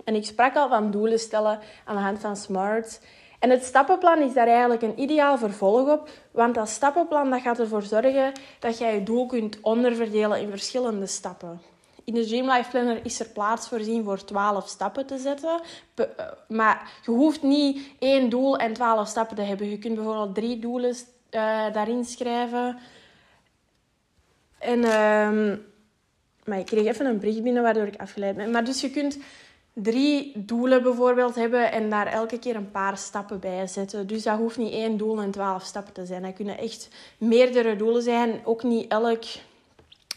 En 0.04 0.16
ik 0.16 0.26
sprak 0.26 0.56
al 0.56 0.70
van 0.70 0.92
doelen 0.92 1.20
stellen 1.20 1.60
aan 1.86 1.96
de 1.96 2.02
hand 2.02 2.20
van 2.20 2.36
SMART. 2.36 3.02
En 3.40 3.50
het 3.50 3.64
stappenplan 3.64 4.22
is 4.22 4.34
daar 4.34 4.48
eigenlijk 4.48 4.82
een 4.82 5.00
ideaal 5.00 5.38
vervolg 5.38 5.90
op, 5.90 6.10
want 6.32 6.56
dat 6.56 6.70
stappenplan 6.70 7.30
dat 7.30 7.42
gaat 7.42 7.60
ervoor 7.60 7.82
zorgen 7.82 8.32
dat 8.60 8.78
jij 8.78 8.94
je 8.94 9.04
doel 9.04 9.26
kunt 9.26 9.58
onderverdelen 9.62 10.42
in 10.42 10.50
verschillende 10.50 11.06
stappen. 11.08 11.62
In 12.10 12.16
de 12.16 12.26
Dream 12.26 12.52
Life 12.52 12.70
Planner 12.70 13.00
is 13.04 13.20
er 13.20 13.28
plaats 13.28 13.68
voorzien 13.68 14.04
voor 14.04 14.24
12 14.24 14.68
stappen 14.68 15.06
te 15.06 15.18
zetten. 15.18 15.62
Eh, 15.96 16.06
maar 16.48 16.92
je 17.06 17.12
hoeft 17.12 17.44
niet 17.44 17.88
één 18.00 18.30
doel 18.30 18.58
en 18.58 18.74
12 18.74 19.08
stappen 19.08 19.36
te 19.36 19.42
hebben. 19.42 19.70
Je 19.70 19.78
kunt 19.78 19.96
bijvoorbeeld 19.96 20.36
drie 20.36 20.60
doelen 20.60 20.90
uh, 20.90 21.74
daarin 21.74 22.06
schrijven. 22.06 22.78
En, 24.60 24.80
uh, 24.80 25.58
maar 26.46 26.60
ik 26.60 26.66
kreeg 26.66 26.86
even 26.86 27.06
een 27.06 27.20
bericht 27.20 27.44
binnen 27.44 27.64
waardoor 27.64 27.88
ik 27.88 28.02
afgeleid 28.02 28.36
ben. 28.36 28.52
Maar 28.52 28.64
dus 28.64 28.82
je 28.82 28.90
kunt 28.90 29.18
drie 29.74 30.32
doelen 30.36 30.84
bijvoorbeeld 30.84 31.36
hebben 31.36 31.72
en 31.72 31.90
daar 31.90 32.08
elke 32.08 32.40
keer 32.40 32.56
een 32.56 32.72
paar 32.72 32.98
stappen 32.98 33.40
bij 33.40 33.68
zetten. 33.68 34.08
Dus 34.08 34.24
dat 34.24 34.38
hoeft 34.38 34.58
niet 34.58 34.74
één 34.74 34.98
doel 34.98 35.22
en 35.22 35.32
twaalf 35.32 35.64
stappen 35.64 35.94
te 35.94 36.06
zijn. 36.06 36.22
Dat 36.22 36.34
kunnen 36.34 36.58
echt 36.58 36.90
meerdere 37.18 37.76
doelen 37.76 38.02
zijn. 38.02 38.42
Ook 38.44 38.64
niet 38.64 38.92
elk 38.92 39.24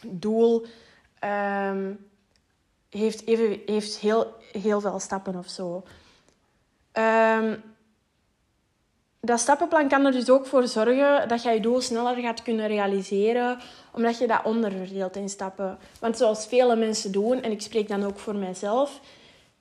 doel 0.06 0.66
um, 1.24 2.10
heeft, 2.90 3.26
even, 3.26 3.60
heeft 3.66 3.98
heel, 3.98 4.34
heel 4.52 4.80
veel 4.80 4.98
stappen 4.98 5.36
of 5.36 5.48
zo. 5.48 5.82
Ehm, 6.92 7.56
dat 9.20 9.40
stappenplan 9.40 9.88
kan 9.88 10.04
er 10.04 10.12
dus 10.12 10.30
ook 10.30 10.46
voor 10.46 10.66
zorgen 10.66 11.28
dat 11.28 11.42
je 11.42 11.50
je 11.50 11.60
doel 11.60 11.80
sneller 11.80 12.16
gaat 12.16 12.42
kunnen 12.42 12.66
realiseren, 12.66 13.58
omdat 13.92 14.18
je 14.18 14.26
dat 14.26 14.44
onderverdeelt 14.44 15.16
in 15.16 15.28
stappen. 15.28 15.78
Want 16.00 16.16
zoals 16.16 16.46
vele 16.46 16.76
mensen 16.76 17.12
doen, 17.12 17.42
en 17.42 17.50
ik 17.50 17.60
spreek 17.60 17.88
dan 17.88 18.04
ook 18.04 18.18
voor 18.18 18.36
mijzelf, 18.36 19.00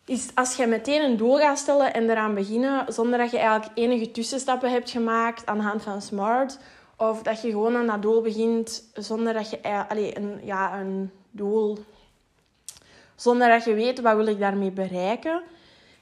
is 0.05 0.27
als 0.35 0.55
je 0.55 0.67
meteen 0.67 1.01
een 1.01 1.17
doel 1.17 1.37
gaat 1.37 1.57
stellen 1.57 1.93
en 1.93 2.09
eraan 2.09 2.33
beginnen, 2.33 2.93
zonder 2.93 3.19
dat 3.19 3.31
je 3.31 3.37
eigenlijk 3.37 3.77
enige 3.77 4.11
tussenstappen 4.11 4.71
hebt 4.71 4.89
gemaakt 4.89 5.45
aan 5.45 5.57
de 5.57 5.63
hand 5.63 5.81
van 5.81 6.01
SMART, 6.01 6.59
of 6.97 7.21
dat 7.21 7.41
je 7.41 7.49
gewoon 7.49 7.75
aan 7.75 7.87
dat 7.87 8.01
doel 8.01 8.21
begint 8.21 8.83
zonder 8.93 9.33
dat 9.33 9.49
je 9.49 9.87
allee, 9.87 10.17
een, 10.17 10.39
ja, 10.43 10.79
een 10.79 11.11
doel, 11.31 11.77
zonder 13.15 13.49
dat 13.49 13.63
je 13.63 13.73
weet 13.73 14.01
wat 14.01 14.15
wil 14.15 14.27
ik 14.27 14.39
daarmee 14.39 14.71
bereiken. 14.71 15.41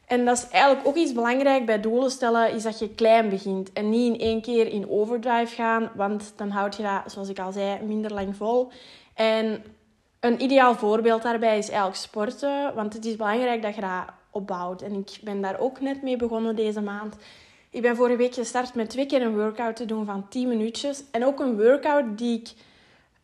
En 0.06 0.26
dat 0.26 0.38
is 0.38 0.48
eigenlijk 0.50 0.88
ook 0.88 0.96
iets 0.96 1.14
belangrijk 1.14 1.66
bij 1.66 1.80
doelen 1.80 2.12
stellen, 2.12 2.54
is 2.54 2.64
dat 2.64 2.80
je 2.80 2.90
klein 2.90 3.30
begint 3.30 3.74
en 3.74 3.90
niet 3.90 4.14
in 4.14 4.20
één 4.20 4.42
keer 4.42 4.68
in 4.68 4.90
overdrive 4.90 5.56
gaan, 5.56 5.92
want 5.96 6.34
dan 6.36 6.50
houd 6.50 6.76
je 6.76 6.84
dat, 6.84 7.12
zoals 7.12 7.30
ik 7.30 7.40
al 7.40 7.52
zei, 7.52 7.84
minder 7.84 8.14
lang 8.14 8.36
vol. 8.36 8.72
En 9.14 9.64
een 10.20 10.42
ideaal 10.42 10.76
voorbeeld 10.76 11.22
daarbij 11.22 11.58
is 11.58 11.68
eigenlijk 11.68 12.00
sporten, 12.00 12.76
want 12.76 12.94
het 12.94 13.06
is 13.06 13.16
belangrijk 13.16 13.62
dat 13.62 13.76
je 13.76 13.82
dat 13.82 14.06
opbouwt. 14.30 14.82
En 14.82 14.94
ik 14.94 15.18
ben 15.22 15.42
daar 15.42 15.60
ook 15.60 15.82
net 15.82 16.02
mee 16.02 16.16
begonnen 16.16 16.56
deze 16.56 16.82
maand. 16.82 17.16
Ik 17.70 17.82
ben 17.82 17.96
vorige 17.96 18.18
week 18.18 18.34
gestart 18.34 18.76
met 18.76 18.90
twee 18.90 19.06
keer 19.06 19.22
een 19.22 19.36
workout 19.36 19.76
te 19.76 19.86
doen 19.86 20.06
van 20.06 20.28
10 20.30 20.48
minuutjes. 20.48 21.04
En 21.12 21.26
ook 21.26 21.40
een 21.40 21.58
workout 21.58 22.18
die 22.18 22.40
ik 22.40 22.54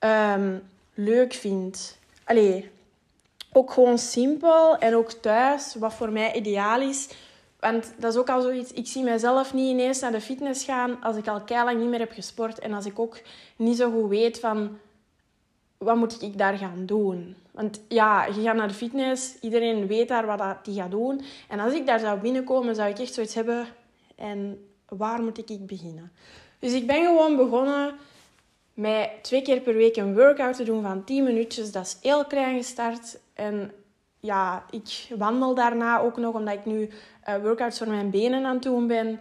um, 0.10 0.62
leuk 0.96 1.34
vind. 1.34 1.98
Allee, 2.24 2.72
ook 3.54 3.72
gewoon 3.72 3.98
simpel 3.98 4.78
en 4.78 4.96
ook 4.96 5.12
thuis, 5.12 5.75
wat 5.80 5.94
voor 5.94 6.12
mij 6.12 6.34
ideaal 6.34 6.82
is. 6.82 7.10
Want 7.60 7.94
dat 7.98 8.14
is 8.14 8.20
ook 8.20 8.30
al 8.30 8.42
zoiets, 8.42 8.74
ik 8.74 8.88
zie 8.88 9.04
mezelf 9.04 9.54
niet 9.54 9.70
ineens 9.70 10.00
naar 10.00 10.12
de 10.12 10.22
fitness 10.22 10.64
gaan 10.64 11.02
als 11.02 11.16
ik 11.16 11.28
al 11.28 11.42
lang 11.48 11.80
niet 11.80 11.90
meer 11.90 12.00
heb 12.00 12.12
gesport. 12.12 12.60
En 12.60 12.74
als 12.74 12.86
ik 12.86 13.00
ook 13.00 13.22
niet 13.56 13.78
zo 13.78 13.92
goed 13.92 14.10
weet 14.10 14.40
van, 14.40 14.78
wat 15.78 15.96
moet 15.96 16.22
ik 16.22 16.38
daar 16.38 16.58
gaan 16.58 16.86
doen? 16.86 17.36
Want 17.52 17.82
ja, 17.88 18.25
je 18.25 18.42
gaat 18.42 18.56
naar 18.56 18.68
de 18.68 18.74
fitness, 18.74 19.40
iedereen 19.42 19.88
weet 19.88 20.08
daar 20.08 20.25
wat 20.25 20.40
hij 20.40 20.74
gaat 20.74 20.92
doen. 20.92 21.22
En 21.48 21.60
als 21.60 21.74
ik 21.74 21.86
daar 21.86 22.00
zou 22.00 22.20
binnenkomen, 22.20 22.75
zou 22.75 22.90
ik 22.90 23.00
echt 23.00 23.14
zoiets 23.14 23.36
hebben, 23.36 23.68
en 24.16 24.68
waar 24.88 25.22
moet 25.22 25.50
ik 25.50 25.66
beginnen? 25.66 26.12
Dus 26.60 26.74
ik 26.74 26.88
ben 26.88 27.06
gewoon 27.06 27.36
begonnen 27.36 27.96
met 28.75 29.10
twee 29.22 29.41
keer 29.41 29.60
per 29.60 29.74
week 29.74 29.96
een 29.96 30.15
workout 30.15 30.55
te 30.55 30.63
doen 30.63 30.82
van 30.82 31.03
10 31.03 31.24
minuutjes. 31.24 31.72
Dat 31.72 31.86
is 31.86 31.98
heel 32.01 32.25
klein 32.25 32.58
gestart. 32.58 33.20
En 33.34 33.72
ja, 34.20 34.65
ik 34.70 35.08
wandel 35.17 35.55
daarna 35.55 36.00
ook 36.00 36.17
nog, 36.17 36.34
omdat 36.34 36.53
ik 36.53 36.65
nu 36.65 36.89
uh, 37.29 37.36
workouts 37.41 37.77
voor 37.77 37.88
mijn 37.88 38.10
benen 38.10 38.46
aan 38.46 38.53
het 38.53 38.63
doen 38.63 38.88
ben. 38.88 39.20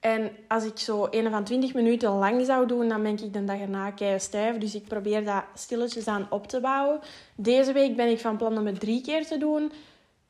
En 0.00 0.30
als 0.48 0.64
ik 0.64 0.78
zo 0.78 1.08
een 1.10 1.30
van 1.30 1.44
20 1.44 1.74
minuten 1.74 2.10
lang 2.10 2.46
zou 2.46 2.66
doen, 2.66 2.88
dan 2.88 3.02
ben 3.02 3.12
ik 3.12 3.32
de 3.32 3.44
dag 3.44 3.60
erna 3.60 3.90
kei 3.90 4.20
stijf. 4.20 4.58
Dus 4.58 4.74
ik 4.74 4.84
probeer 4.84 5.24
dat 5.24 5.44
stilletjes 5.54 6.06
aan 6.06 6.26
op 6.30 6.46
te 6.46 6.60
bouwen. 6.60 7.00
Deze 7.34 7.72
week 7.72 7.96
ben 7.96 8.08
ik 8.08 8.20
van 8.20 8.36
plan 8.36 8.58
om 8.58 8.66
het 8.66 8.80
drie 8.80 9.00
keer 9.00 9.26
te 9.26 9.38
doen. 9.38 9.72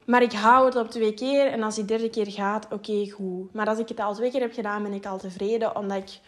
Maar 0.05 0.23
ik 0.23 0.33
hou 0.33 0.67
het 0.67 0.77
op 0.77 0.91
twee 0.91 1.15
keer. 1.15 1.47
En 1.47 1.63
als 1.63 1.75
die 1.75 1.85
derde 1.85 2.11
keer 2.11 2.31
gaat, 2.31 2.67
oké, 2.73 3.11
goed. 3.11 3.53
Maar 3.53 3.67
als 3.67 3.79
ik 3.79 3.89
het 3.89 4.01
al 4.01 4.15
twee 4.15 4.31
keer 4.31 4.41
heb 4.41 4.53
gedaan, 4.53 4.83
ben 4.83 4.93
ik 4.93 5.07
al 5.07 5.19
tevreden. 5.19 5.77
Omdat 5.77 5.97
ik 5.97 6.19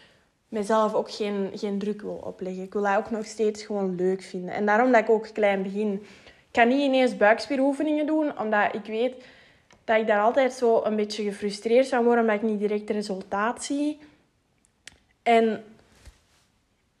mezelf 0.53 0.93
ook 0.93 1.11
geen, 1.11 1.51
geen 1.53 1.79
druk 1.79 2.01
wil 2.01 2.21
opleggen. 2.23 2.63
Ik 2.63 2.73
wil 2.73 2.81
dat 2.81 2.97
ook 2.97 3.11
nog 3.11 3.25
steeds 3.25 3.63
gewoon 3.63 3.95
leuk 3.95 4.21
vinden. 4.21 4.53
En 4.53 4.65
daarom 4.65 4.91
dat 4.91 5.01
ik 5.01 5.09
ook 5.09 5.27
klein 5.33 5.63
begin. 5.63 5.93
Ik 6.23 6.51
kan 6.51 6.67
niet 6.67 6.81
ineens 6.81 7.17
buikspieroefeningen 7.17 8.05
doen, 8.05 8.39
omdat 8.39 8.73
ik 8.73 8.85
weet 8.85 9.25
dat 9.83 9.97
ik 9.97 10.07
daar 10.07 10.21
altijd 10.21 10.53
zo 10.53 10.83
een 10.83 10.95
beetje 10.95 11.23
gefrustreerd 11.23 11.87
zou 11.87 12.03
worden, 12.03 12.23
omdat 12.23 12.41
ik 12.41 12.49
niet 12.49 12.59
direct 12.59 12.89
resultaat 12.89 13.63
zie. 13.63 13.99
En 15.23 15.63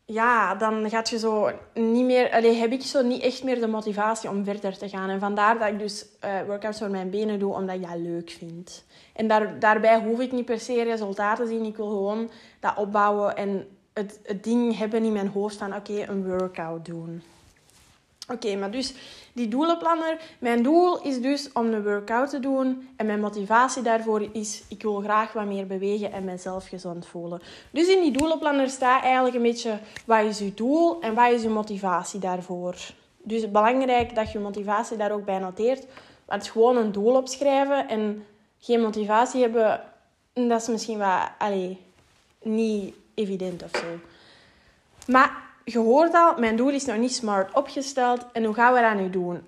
ja, 0.05 0.55
dan 0.55 0.89
gaat 0.89 1.09
je 1.09 1.19
zo 1.19 1.51
niet 1.73 2.05
meer... 2.05 2.31
Allee, 2.31 2.55
heb 2.55 2.71
ik 2.71 2.81
zo 2.81 3.01
niet 3.01 3.21
echt 3.21 3.43
meer 3.43 3.59
de 3.59 3.67
motivatie 3.67 4.29
om 4.29 4.43
verder 4.43 4.77
te 4.77 4.89
gaan. 4.89 5.09
En 5.09 5.19
vandaar 5.19 5.59
dat 5.59 5.67
ik 5.67 5.79
dus 5.79 6.05
uh, 6.25 6.41
workouts 6.45 6.79
voor 6.79 6.89
mijn 6.89 7.09
benen 7.09 7.39
doe, 7.39 7.53
omdat 7.53 7.75
ik 7.75 7.81
dat 7.81 7.97
leuk 7.97 8.29
vind. 8.29 8.85
En 9.13 9.27
daar, 9.27 9.59
daarbij 9.59 9.99
hoef 9.99 10.19
ik 10.19 10.31
niet 10.31 10.45
per 10.45 10.59
se 10.59 10.83
resultaten 10.83 11.45
te 11.45 11.51
zien. 11.51 11.65
Ik 11.65 11.77
wil 11.77 11.87
gewoon 11.87 12.29
dat 12.59 12.77
opbouwen 12.77 13.35
en 13.35 13.67
het, 13.93 14.19
het 14.23 14.43
ding 14.43 14.77
hebben 14.77 15.03
in 15.03 15.13
mijn 15.13 15.27
hoofd 15.27 15.55
van... 15.55 15.75
Oké, 15.75 16.05
een 16.07 16.27
workout 16.27 16.85
doen. 16.85 17.23
Oké, 18.31 18.55
maar 18.55 18.71
dus 18.71 18.93
die 19.33 19.47
doelenplanner. 19.47 20.21
Mijn 20.39 20.63
doel 20.63 21.01
is 21.01 21.21
dus 21.21 21.51
om 21.53 21.73
een 21.73 21.83
workout 21.83 22.29
te 22.29 22.39
doen. 22.39 22.89
En 22.95 23.05
mijn 23.05 23.19
motivatie 23.19 23.81
daarvoor 23.81 24.29
is, 24.31 24.63
ik 24.69 24.81
wil 24.81 24.99
graag 24.99 25.33
wat 25.33 25.45
meer 25.45 25.67
bewegen 25.67 26.11
en 26.11 26.23
mezelf 26.23 26.67
gezond 26.67 27.07
voelen. 27.07 27.41
Dus 27.71 27.87
in 27.87 28.01
die 28.01 28.11
doelenplanner 28.11 28.69
staat 28.69 29.03
eigenlijk 29.03 29.35
een 29.35 29.41
beetje, 29.41 29.79
wat 30.05 30.23
is 30.23 30.39
je 30.39 30.53
doel 30.53 31.01
en 31.01 31.13
wat 31.13 31.31
is 31.31 31.41
je 31.41 31.49
motivatie 31.49 32.19
daarvoor. 32.19 32.75
Dus 33.23 33.51
belangrijk 33.51 34.15
dat 34.15 34.31
je 34.31 34.39
motivatie 34.39 34.97
daar 34.97 35.11
ook 35.11 35.25
bij 35.25 35.39
noteert. 35.39 35.85
Want 36.25 36.47
gewoon 36.47 36.77
een 36.77 36.91
doel 36.91 37.15
opschrijven 37.15 37.87
en 37.87 38.25
geen 38.59 38.81
motivatie 38.81 39.41
hebben, 39.41 39.81
dat 40.33 40.61
is 40.61 40.67
misschien 40.67 40.97
wat, 40.97 41.29
allez, 41.37 41.75
niet 42.41 42.95
evident 43.13 43.63
of 43.63 43.71
zo. 43.73 43.85
Maar 45.07 45.42
je 45.63 45.77
hoort 45.77 46.13
al, 46.13 46.37
mijn 46.37 46.55
doel 46.55 46.69
is 46.69 46.85
nog 46.85 46.97
niet 46.97 47.13
smart 47.13 47.53
opgesteld. 47.53 48.25
En 48.31 48.43
hoe 48.43 48.53
gaan 48.53 48.73
we 48.73 48.81
dat 48.81 48.95
nu 48.95 49.09
doen? 49.09 49.41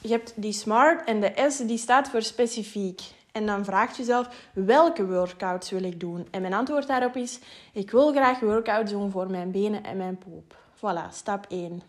Je 0.00 0.08
hebt 0.08 0.32
die 0.36 0.52
smart 0.52 1.04
en 1.04 1.20
de 1.20 1.32
S 1.48 1.56
die 1.56 1.78
staat 1.78 2.08
voor 2.08 2.22
specifiek. 2.22 3.00
En 3.32 3.46
dan 3.46 3.64
vraagt 3.64 3.96
jezelf, 3.96 4.28
welke 4.52 5.06
workouts 5.06 5.70
wil 5.70 5.82
ik 5.82 6.00
doen? 6.00 6.26
En 6.30 6.40
mijn 6.40 6.54
antwoord 6.54 6.86
daarop 6.86 7.16
is, 7.16 7.38
ik 7.72 7.90
wil 7.90 8.12
graag 8.12 8.40
workouts 8.40 8.92
doen 8.92 9.10
voor 9.10 9.30
mijn 9.30 9.50
benen 9.50 9.84
en 9.84 9.96
mijn 9.96 10.18
poep. 10.18 10.56
Voilà, 10.76 11.12
stap 11.12 11.46
1. 11.48 11.82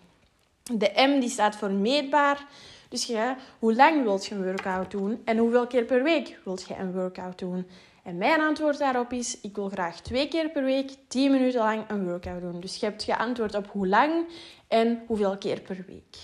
De 0.74 0.91
M 0.95 1.19
die 1.19 1.29
staat 1.29 1.55
voor 1.55 1.71
meetbaar. 1.71 2.45
Dus 2.89 3.05
je, 3.05 3.36
hoe 3.59 3.75
lang 3.75 4.03
wilt 4.03 4.25
je 4.25 4.36
een 4.36 4.43
workout 4.43 4.91
doen 4.91 5.21
en 5.25 5.38
hoeveel 5.38 5.67
keer 5.67 5.83
per 5.83 6.03
week 6.03 6.39
wilt 6.43 6.67
je 6.67 6.75
een 6.75 6.93
workout 6.93 7.39
doen? 7.39 7.67
En 8.09 8.17
mijn 8.17 8.41
antwoord 8.41 8.77
daarop 8.77 9.13
is, 9.13 9.41
ik 9.41 9.55
wil 9.55 9.69
graag 9.69 10.01
twee 10.01 10.27
keer 10.27 10.49
per 10.49 10.63
week 10.63 10.91
10 11.07 11.31
minuten 11.31 11.59
lang 11.59 11.83
een 11.87 12.05
workout 12.05 12.41
doen. 12.41 12.59
Dus 12.59 12.75
je 12.75 12.85
hebt 12.85 13.03
geantwoord 13.03 13.55
op 13.55 13.67
hoe 13.71 13.87
lang 13.87 14.25
en 14.67 15.03
hoeveel 15.07 15.37
keer 15.37 15.61
per 15.61 15.83
week. 15.87 16.17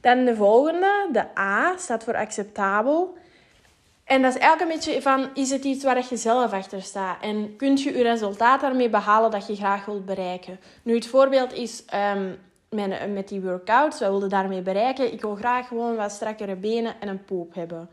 Dan 0.00 0.24
de 0.24 0.36
volgende, 0.36 1.08
de 1.12 1.38
A, 1.38 1.76
staat 1.76 2.04
voor 2.04 2.16
acceptabel. 2.16 3.16
En 4.04 4.22
dat 4.22 4.34
is 4.34 4.40
eigenlijk 4.40 4.70
een 4.70 4.76
beetje 4.78 5.02
van, 5.02 5.30
is 5.34 5.50
het 5.50 5.64
iets 5.64 5.84
waar 5.84 6.06
je 6.10 6.16
zelf 6.16 6.52
achter 6.52 6.82
staat? 6.82 7.22
En 7.22 7.56
kun 7.56 7.76
je 7.76 7.96
je 7.96 8.02
resultaat 8.02 8.60
daarmee 8.60 8.90
behalen 8.90 9.30
dat 9.30 9.46
je 9.46 9.56
graag 9.56 9.84
wilt 9.84 10.04
bereiken? 10.04 10.60
Nu, 10.82 10.94
het 10.94 11.06
voorbeeld 11.06 11.52
is 11.52 11.84
um, 12.14 12.38
met, 13.12 13.28
die 13.28 13.40
workouts. 13.40 14.00
Wat 14.00 14.08
wilde 14.08 14.26
daarmee 14.26 14.62
bereiken? 14.62 15.12
Ik 15.12 15.20
wil 15.20 15.34
graag 15.34 15.68
gewoon 15.68 15.96
wat 15.96 16.12
strakkere 16.12 16.56
benen 16.56 17.00
en 17.00 17.08
een 17.08 17.24
poep 17.24 17.54
hebben. 17.54 17.88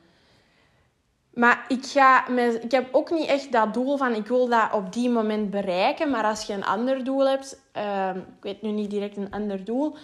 Maar 1.40 1.66
ik, 1.68 1.86
ga 1.86 2.28
ik 2.62 2.72
heb 2.72 2.88
ook 2.92 3.10
niet 3.10 3.28
echt 3.28 3.52
dat 3.52 3.74
doel 3.74 3.98
van 3.98 4.14
ik 4.14 4.28
wil 4.28 4.48
dat 4.48 4.74
op 4.74 4.94
die 4.94 5.10
moment 5.10 5.50
bereiken. 5.50 6.10
Maar 6.10 6.24
als 6.24 6.44
je 6.44 6.54
een 6.54 6.66
ander 6.66 7.04
doel 7.04 7.30
hebt, 7.30 7.62
um, 7.74 8.18
ik 8.18 8.42
weet 8.42 8.62
nu 8.62 8.70
niet 8.70 8.90
direct 8.90 9.18
een 9.18 9.32
ander 9.32 9.64
doel. 9.64 9.96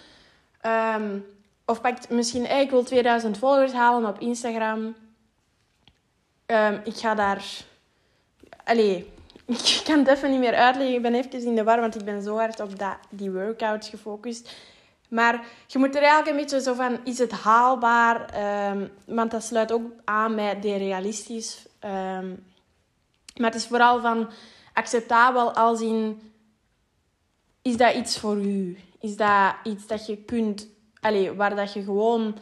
Um, 0.96 1.26
of 1.64 1.80
pakt 1.80 2.10
misschien, 2.10 2.50
ik 2.60 2.70
wil 2.70 2.82
2000 2.82 3.38
volgers 3.38 3.72
halen 3.72 4.08
op 4.08 4.18
Instagram. 4.18 4.94
Um, 6.46 6.80
ik 6.84 6.96
ga 6.96 7.14
daar. 7.14 7.44
Allee, 8.64 9.12
ik 9.46 9.80
kan 9.84 9.98
het 9.98 10.08
even 10.08 10.30
niet 10.30 10.40
meer 10.40 10.54
uitleggen. 10.54 10.96
Ik 10.96 11.02
ben 11.02 11.14
even 11.14 11.44
in 11.44 11.54
de 11.54 11.64
war, 11.64 11.80
want 11.80 11.94
ik 11.94 12.04
ben 12.04 12.22
zo 12.22 12.36
hard 12.36 12.60
op 12.60 12.78
dat, 12.78 12.96
die 13.10 13.30
workouts 13.30 13.88
gefocust. 13.88 14.56
Maar 15.08 15.44
je 15.66 15.78
moet 15.78 15.94
er 15.94 16.02
eigenlijk 16.02 16.30
een 16.30 16.36
beetje 16.36 16.60
zo 16.60 16.74
van, 16.74 16.98
is 17.04 17.18
het 17.18 17.32
haalbaar? 17.32 18.44
Um, 18.70 18.90
want 19.04 19.30
dat 19.30 19.42
sluit 19.42 19.72
ook 19.72 19.92
aan 20.04 20.34
bij 20.34 20.60
de 20.60 20.76
realistisch. 20.76 21.66
Um, 21.84 22.44
maar 23.36 23.50
het 23.50 23.54
is 23.54 23.66
vooral 23.66 24.00
van 24.00 24.30
acceptabel 24.72 25.52
als 25.52 25.80
in, 25.80 26.32
is 27.62 27.76
dat 27.76 27.94
iets 27.94 28.18
voor 28.18 28.36
u? 28.36 28.78
Is 29.00 29.16
dat 29.16 29.54
iets 29.62 29.86
dat 29.86 30.06
je 30.06 30.16
kunt, 30.16 30.68
allez, 31.00 31.36
waar 31.36 31.56
dat 31.56 31.72
je 31.72 31.82
gewoon, 31.82 32.38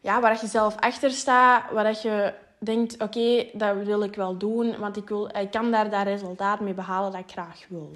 ja, 0.00 0.20
waar 0.20 0.38
je 0.40 0.46
zelf 0.46 0.76
achter 0.76 1.10
staat, 1.10 1.70
waar 1.70 1.84
dat 1.84 2.02
je 2.02 2.34
denkt, 2.58 3.02
oké, 3.02 3.46
dat 3.52 3.76
wil 3.84 4.02
ik 4.02 4.14
wel 4.14 4.36
doen, 4.36 4.78
want 4.78 4.96
ik, 4.96 5.08
wil, 5.08 5.26
ik 5.26 5.50
kan 5.50 5.70
daar 5.70 5.90
dat 5.90 6.02
resultaat 6.02 6.60
mee 6.60 6.74
behalen 6.74 7.12
dat 7.12 7.20
ik 7.20 7.30
graag 7.30 7.64
wil. 7.68 7.90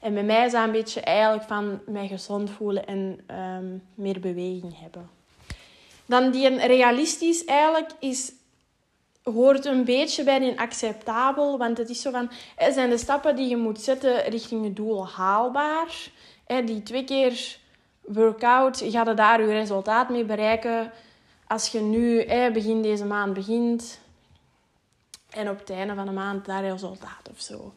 En 0.00 0.14
bij 0.14 0.22
mij 0.22 0.46
is 0.46 0.52
dat 0.52 0.64
een 0.64 0.72
beetje 0.72 1.00
eigenlijk 1.00 1.44
van 1.44 1.80
mij 1.86 2.08
gezond 2.08 2.50
voelen 2.50 2.86
en 2.86 3.20
um, 3.30 3.82
meer 3.94 4.20
beweging 4.20 4.80
hebben. 4.80 5.10
Dan 6.06 6.30
die 6.30 6.66
realistisch 6.66 7.44
eigenlijk 7.44 7.90
is, 7.98 8.32
hoort 9.22 9.64
een 9.64 9.84
beetje 9.84 10.24
bij 10.24 10.42
een 10.42 10.58
acceptabel. 10.58 11.58
Want 11.58 11.78
het 11.78 11.88
is 11.88 12.00
zo 12.00 12.10
van, 12.10 12.30
zijn 12.70 12.90
de 12.90 12.98
stappen 12.98 13.36
die 13.36 13.48
je 13.48 13.56
moet 13.56 13.80
zetten 13.80 14.22
richting 14.22 14.64
je 14.64 14.72
doel 14.72 15.08
haalbaar? 15.08 16.10
Die 16.64 16.82
twee 16.82 17.04
keer 17.04 17.58
workout, 18.00 18.82
ga 18.86 19.04
je 19.04 19.14
daar 19.14 19.40
je 19.40 19.52
resultaat 19.52 20.08
mee 20.08 20.24
bereiken? 20.24 20.92
Als 21.46 21.68
je 21.68 21.80
nu 21.80 22.24
begin 22.52 22.82
deze 22.82 23.04
maand 23.04 23.34
begint, 23.34 23.98
En 25.36 25.50
op 25.50 25.58
het 25.58 25.70
einde 25.70 25.94
van 25.94 26.06
de 26.06 26.12
maand 26.12 26.44
dat 26.44 26.60
resultaat 26.60 27.28
of 27.30 27.40
zo. 27.40 27.72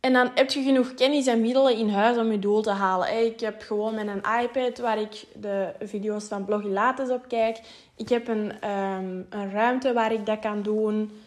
En 0.00 0.12
dan 0.12 0.30
heb 0.34 0.50
je 0.50 0.62
genoeg 0.62 0.94
kennis 0.94 1.26
en 1.26 1.40
middelen 1.40 1.76
in 1.76 1.88
huis 1.88 2.16
om 2.16 2.30
je 2.30 2.38
doel 2.38 2.62
te 2.62 2.70
halen. 2.70 3.24
Ik 3.24 3.40
heb 3.40 3.62
gewoon 3.62 3.96
een 3.96 4.22
iPad 4.42 4.78
waar 4.78 4.98
ik 4.98 5.24
de 5.34 5.72
video's 5.80 6.24
van 6.24 6.44
Blogilates 6.44 7.08
op 7.08 7.24
kijk. 7.28 7.60
Ik 7.96 8.08
heb 8.08 8.28
een, 8.28 8.70
um, 8.70 9.26
een 9.30 9.50
ruimte 9.50 9.92
waar 9.92 10.12
ik 10.12 10.26
dat 10.26 10.38
kan 10.38 10.62
doen. 10.62 11.20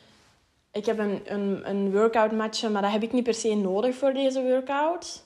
Ik 0.72 0.86
heb 0.86 1.00
een, 1.00 1.22
een, 1.26 1.70
een 1.70 1.92
workout 1.92 2.32
matje, 2.32 2.70
maar 2.70 2.82
dat 2.82 2.92
heb 2.92 3.04
ik 3.04 3.14
niet 3.14 3.24
per 3.24 3.34
se 3.34 3.56
nodig 3.56 3.96
voor 3.96 4.14
deze 4.14 4.42
workout. 4.42 5.24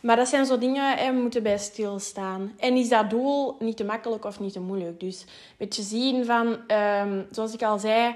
Maar 0.00 0.16
dat 0.16 0.28
zijn 0.28 0.46
zo 0.46 0.58
dingen, 0.58 0.96
hè, 0.96 1.12
we 1.12 1.20
moeten 1.20 1.42
bij 1.42 1.58
stilstaan. 1.58 2.54
En 2.58 2.76
is 2.76 2.88
dat 2.88 3.10
doel 3.10 3.56
niet 3.58 3.76
te 3.76 3.84
makkelijk 3.84 4.24
of 4.24 4.40
niet 4.40 4.52
te 4.52 4.60
moeilijk? 4.60 5.00
Dus 5.00 5.20
een 5.20 5.28
beetje 5.58 5.82
zien 5.82 6.24
van, 6.24 6.46
um, 6.46 7.26
zoals 7.30 7.54
ik 7.54 7.62
al 7.62 7.78
zei, 7.78 8.14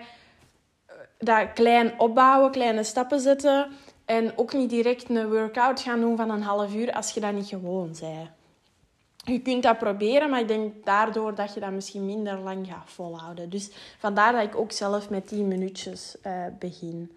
dat 1.25 1.53
klein 1.53 2.01
opbouwen, 2.01 2.51
kleine 2.51 2.85
stappen 2.85 3.21
zetten. 3.21 3.71
En 4.05 4.39
ook 4.39 4.53
niet 4.53 4.71
direct 4.71 5.11
een 5.11 5.31
workout 5.31 5.81
gaan 5.81 6.01
doen 6.01 6.17
van 6.17 6.31
een 6.31 6.43
half 6.43 6.75
uur 6.75 6.93
als 6.93 7.11
je 7.11 7.21
dat 7.21 7.33
niet 7.33 7.47
gewoon 7.47 7.91
bent. 8.01 8.31
Je 9.25 9.41
kunt 9.41 9.63
dat 9.63 9.79
proberen, 9.79 10.31
maar 10.31 10.41
ik 10.41 10.49
denk 10.49 10.85
daardoor 10.85 11.35
dat 11.35 11.55
je 11.55 11.61
dat 11.61 11.71
misschien 11.71 12.07
minder 12.07 12.39
lang 12.39 12.67
gaat 12.67 12.91
volhouden. 12.91 13.51
Dus 13.51 13.71
vandaar 13.99 14.33
dat 14.33 14.43
ik 14.43 14.57
ook 14.57 14.73
zelf 14.73 15.11
met 15.11 15.27
10 15.27 15.49
minuutjes 15.49 16.17
uh, 16.27 16.33
begin. 16.59 17.11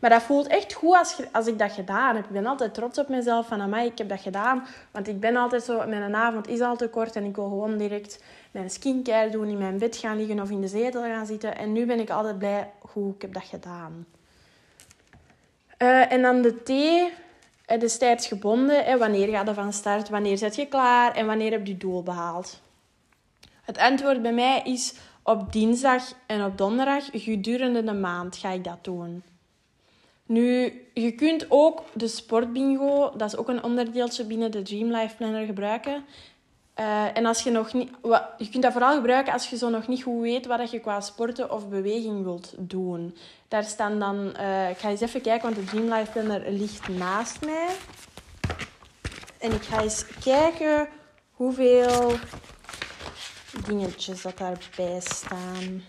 Maar 0.00 0.10
dat 0.10 0.22
voelt 0.22 0.46
echt 0.46 0.72
goed 0.72 0.96
als, 0.96 1.20
als 1.32 1.46
ik 1.46 1.58
dat 1.58 1.72
gedaan 1.72 2.16
heb. 2.16 2.24
Ik 2.24 2.30
ben 2.30 2.46
altijd 2.46 2.74
trots 2.74 2.98
op 2.98 3.08
mezelf 3.08 3.46
van, 3.46 3.68
mij 3.68 3.86
ik 3.86 3.98
heb 3.98 4.08
dat 4.08 4.20
gedaan. 4.20 4.66
Want 4.90 5.08
ik 5.08 5.20
ben 5.20 5.36
altijd 5.36 5.62
zo, 5.62 5.86
mijn 5.86 6.14
avond 6.14 6.48
is 6.48 6.60
al 6.60 6.76
te 6.76 6.88
kort 6.88 7.16
en 7.16 7.24
ik 7.24 7.36
wil 7.36 7.48
gewoon 7.48 7.76
direct 7.76 8.22
mijn 8.56 8.70
skincare 8.70 9.30
doen, 9.30 9.48
in 9.48 9.58
mijn 9.58 9.78
bed 9.78 9.96
gaan 9.96 10.16
liggen 10.16 10.40
of 10.40 10.50
in 10.50 10.60
de 10.60 10.68
zetel 10.68 11.02
gaan 11.02 11.26
zitten. 11.26 11.56
En 11.56 11.72
nu 11.72 11.86
ben 11.86 12.00
ik 12.00 12.10
altijd 12.10 12.38
blij, 12.38 12.70
hoe 12.78 13.14
ik 13.14 13.22
heb 13.22 13.32
dat 13.32 13.44
gedaan. 13.44 14.06
Uh, 15.78 16.12
en 16.12 16.22
dan 16.22 16.42
de 16.42 16.62
T, 16.62 16.70
het 17.66 17.82
is 17.82 17.98
tijdsgebonden. 17.98 18.84
Hè, 18.84 18.98
wanneer 18.98 19.28
gaat 19.28 19.48
je 19.48 19.54
van 19.54 19.72
start? 19.72 20.08
Wanneer 20.08 20.38
zet 20.38 20.56
je 20.56 20.66
klaar? 20.66 21.14
En 21.14 21.26
wanneer 21.26 21.50
heb 21.50 21.66
je 21.66 21.72
je 21.72 21.78
doel 21.78 22.02
behaald? 22.02 22.60
Het 23.62 23.78
antwoord 23.78 24.22
bij 24.22 24.32
mij 24.32 24.62
is 24.64 24.94
op 25.22 25.52
dinsdag 25.52 26.12
en 26.26 26.44
op 26.44 26.58
donderdag 26.58 27.04
gedurende 27.12 27.84
de 27.84 27.92
maand 27.92 28.36
ga 28.36 28.50
ik 28.50 28.64
dat 28.64 28.84
doen. 28.84 29.22
Nu, 30.26 30.72
je 30.94 31.12
kunt 31.12 31.46
ook 31.48 31.82
de 31.94 32.08
sportbingo, 32.08 33.12
dat 33.16 33.32
is 33.32 33.36
ook 33.36 33.48
een 33.48 33.62
onderdeeltje 33.62 34.24
binnen 34.24 34.50
de 34.50 34.62
Dream 34.62 34.90
Life 34.90 35.16
Planner, 35.16 35.46
gebruiken. 35.46 36.04
Uh, 36.80 37.16
en 37.16 37.26
als 37.26 37.42
je 37.42 37.50
nog 37.50 37.72
niet, 37.72 37.90
je 38.38 38.48
kunt 38.50 38.62
dat 38.62 38.72
vooral 38.72 38.94
gebruiken 38.94 39.32
als 39.32 39.50
je 39.50 39.56
zo 39.56 39.68
nog 39.68 39.88
niet 39.88 40.02
goed 40.02 40.20
weet 40.20 40.46
wat 40.46 40.70
je 40.70 40.80
qua 40.80 41.00
sporten 41.00 41.52
of 41.52 41.68
beweging 41.68 42.22
wilt 42.22 42.54
doen. 42.58 43.16
Daar 43.48 43.64
staan 43.64 43.98
dan, 43.98 44.34
uh, 44.40 44.70
ik 44.70 44.78
ga 44.78 44.88
eens 44.88 45.00
even 45.00 45.20
kijken, 45.20 45.42
want 45.42 45.56
de 45.56 45.64
Dream 45.64 45.92
Life 45.92 46.10
Planner 46.10 46.50
ligt 46.50 46.88
naast 46.88 47.44
mij. 47.44 47.68
En 49.38 49.52
ik 49.52 49.62
ga 49.62 49.82
eens 49.82 50.06
kijken 50.24 50.88
hoeveel 51.32 52.12
dingetjes 53.66 54.22
dat 54.22 54.38
daarbij 54.38 55.00
staan. 55.00 55.82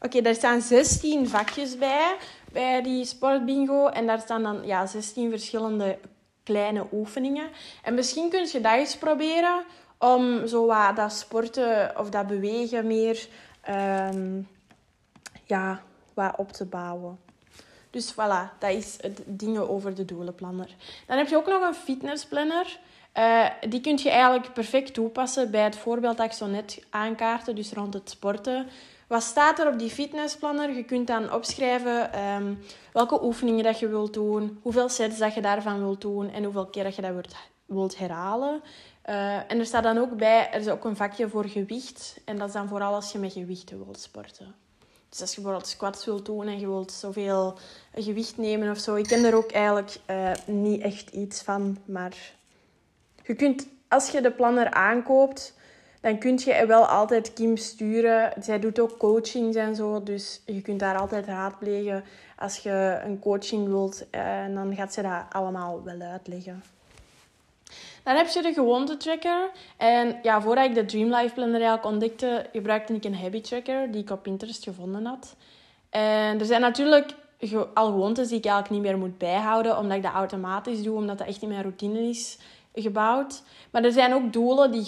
Oké, 0.00 0.20
daar 0.20 0.34
staan 0.34 0.60
16 0.60 1.28
vakjes 1.28 1.78
bij, 1.78 2.16
bij 2.52 2.82
die 2.82 3.04
sportbingo. 3.04 3.86
En 3.86 4.06
daar 4.06 4.20
staan 4.20 4.42
dan 4.42 4.66
ja, 4.66 4.86
16 4.86 5.30
verschillende 5.30 5.98
kleine 6.42 6.86
oefeningen. 6.92 7.48
En 7.82 7.94
misschien 7.94 8.30
kun 8.30 8.48
je 8.52 8.60
dat 8.60 8.72
eens 8.72 8.96
proberen 8.96 9.64
om 9.98 10.46
zo 10.46 10.66
wat 10.66 10.96
dat 10.96 11.12
sporten 11.12 11.98
of 11.98 12.10
dat 12.10 12.26
bewegen 12.26 12.86
meer 12.86 13.28
um, 13.68 14.48
ja, 15.44 15.82
wat 16.14 16.34
op 16.36 16.52
te 16.52 16.64
bouwen. 16.64 17.18
Dus 17.90 18.12
voilà, 18.12 18.58
dat 18.58 18.70
is 18.70 18.98
het 19.00 19.22
dingen 19.26 19.68
over 19.68 19.94
de 19.94 20.04
doelenplanner. 20.04 20.74
Dan 21.06 21.16
heb 21.16 21.28
je 21.28 21.36
ook 21.36 21.46
nog 21.46 21.62
een 21.62 21.74
fitnessplanner. 21.74 22.78
Uh, 23.18 23.46
die 23.68 23.80
kun 23.80 23.98
je 24.02 24.10
eigenlijk 24.10 24.52
perfect 24.52 24.94
toepassen 24.94 25.50
bij 25.50 25.62
het 25.62 25.76
voorbeeld 25.76 26.16
dat 26.16 26.26
ik 26.26 26.32
zo 26.32 26.46
net 26.46 26.84
aankaartte, 26.90 27.52
dus 27.52 27.72
rond 27.72 27.94
het 27.94 28.10
sporten. 28.10 28.68
Wat 29.12 29.22
staat 29.22 29.58
er 29.58 29.66
op 29.66 29.78
die 29.78 29.90
fitnessplanner? 29.90 30.74
Je 30.74 30.84
kunt 30.84 31.06
dan 31.06 31.32
opschrijven 31.32 32.20
um, 32.20 32.58
welke 32.92 33.24
oefeningen 33.24 33.64
dat 33.64 33.78
je 33.78 33.88
wilt 33.88 34.14
doen, 34.14 34.58
hoeveel 34.62 34.88
sets 34.88 35.18
dat 35.18 35.34
je 35.34 35.40
daarvan 35.40 35.78
wilt 35.78 36.00
doen 36.00 36.30
en 36.30 36.44
hoeveel 36.44 36.66
keer 36.66 36.84
dat 36.84 36.96
je 36.96 37.02
dat 37.02 37.34
wilt, 37.66 37.98
herhalen. 37.98 38.62
Uh, 39.06 39.34
en 39.36 39.58
er 39.58 39.66
staat 39.66 39.82
dan 39.82 39.98
ook 39.98 40.16
bij, 40.16 40.50
er 40.50 40.60
is 40.60 40.68
ook 40.68 40.84
een 40.84 40.96
vakje 40.96 41.28
voor 41.28 41.44
gewicht. 41.44 42.20
En 42.24 42.38
dat 42.38 42.48
is 42.48 42.54
dan 42.54 42.68
vooral 42.68 42.94
als 42.94 43.12
je 43.12 43.18
met 43.18 43.32
gewichten 43.32 43.84
wilt 43.84 44.00
sporten. 44.00 44.54
Dus 45.08 45.20
als 45.20 45.34
je 45.34 45.40
bijvoorbeeld 45.40 45.70
squats 45.70 46.04
wilt 46.04 46.26
doen 46.26 46.46
en 46.46 46.58
je 46.58 46.66
wilt 46.66 46.92
zoveel 46.92 47.58
gewicht 47.94 48.36
nemen 48.36 48.70
of 48.70 48.78
zo. 48.78 48.94
Ik 48.94 49.06
ken 49.06 49.24
er 49.24 49.34
ook 49.34 49.50
eigenlijk 49.50 49.98
uh, 50.10 50.30
niet 50.46 50.80
echt 50.80 51.10
iets 51.10 51.42
van. 51.42 51.78
Maar 51.84 52.16
je 53.22 53.34
kunt, 53.34 53.66
als 53.88 54.08
je 54.08 54.20
de 54.20 54.32
planner 54.32 54.70
aankoopt, 54.70 55.54
dan 56.02 56.18
kun 56.18 56.38
je 56.44 56.66
wel 56.66 56.86
altijd 56.86 57.32
Kim 57.32 57.56
sturen. 57.56 58.32
Zij 58.40 58.58
doet 58.58 58.80
ook 58.80 58.98
coachings 58.98 59.56
en 59.56 59.76
zo, 59.76 60.02
dus 60.02 60.42
je 60.46 60.60
kunt 60.60 60.80
daar 60.80 60.98
altijd 60.98 61.26
raadplegen 61.26 62.04
als 62.38 62.58
je 62.58 63.00
een 63.04 63.18
coaching 63.18 63.66
wilt. 63.66 64.10
En 64.10 64.48
eh, 64.48 64.54
dan 64.54 64.74
gaat 64.74 64.92
ze 64.92 65.02
dat 65.02 65.24
allemaal 65.30 65.82
wel 65.84 66.00
uitleggen. 66.00 66.62
Dan 68.02 68.16
heb 68.16 68.26
je 68.26 68.42
de 68.42 68.52
gewoonte 68.52 68.96
tracker. 68.96 69.50
En 69.76 70.18
ja, 70.22 70.40
voordat 70.40 70.64
ik 70.64 70.74
de 70.74 70.84
Dream 70.84 71.14
Life 71.14 71.34
Planner 71.34 71.60
eigenlijk 71.60 71.84
ontdekte, 71.84 72.46
gebruikte 72.52 72.94
ik 72.94 73.04
een 73.04 73.16
habit 73.16 73.44
tracker 73.44 73.90
die 73.90 74.02
ik 74.02 74.10
op 74.10 74.22
Pinterest 74.22 74.64
gevonden 74.64 75.04
had. 75.04 75.36
En 75.90 76.40
er 76.40 76.46
zijn 76.46 76.60
natuurlijk 76.60 77.14
al 77.74 77.86
gewoontes 77.86 78.28
die 78.28 78.38
ik 78.38 78.44
eigenlijk 78.44 78.74
niet 78.74 78.92
meer 78.92 79.00
moet 79.00 79.18
bijhouden, 79.18 79.78
omdat 79.78 79.96
ik 79.96 80.02
dat 80.02 80.12
automatisch 80.12 80.82
doe, 80.82 80.96
omdat 80.96 81.18
dat 81.18 81.26
echt 81.26 81.42
in 81.42 81.48
mijn 81.48 81.62
routine 81.62 82.08
is 82.08 82.38
gebouwd. 82.74 83.42
Maar 83.70 83.84
er 83.84 83.92
zijn 83.92 84.14
ook 84.14 84.32
doelen 84.32 84.70
die 84.70 84.84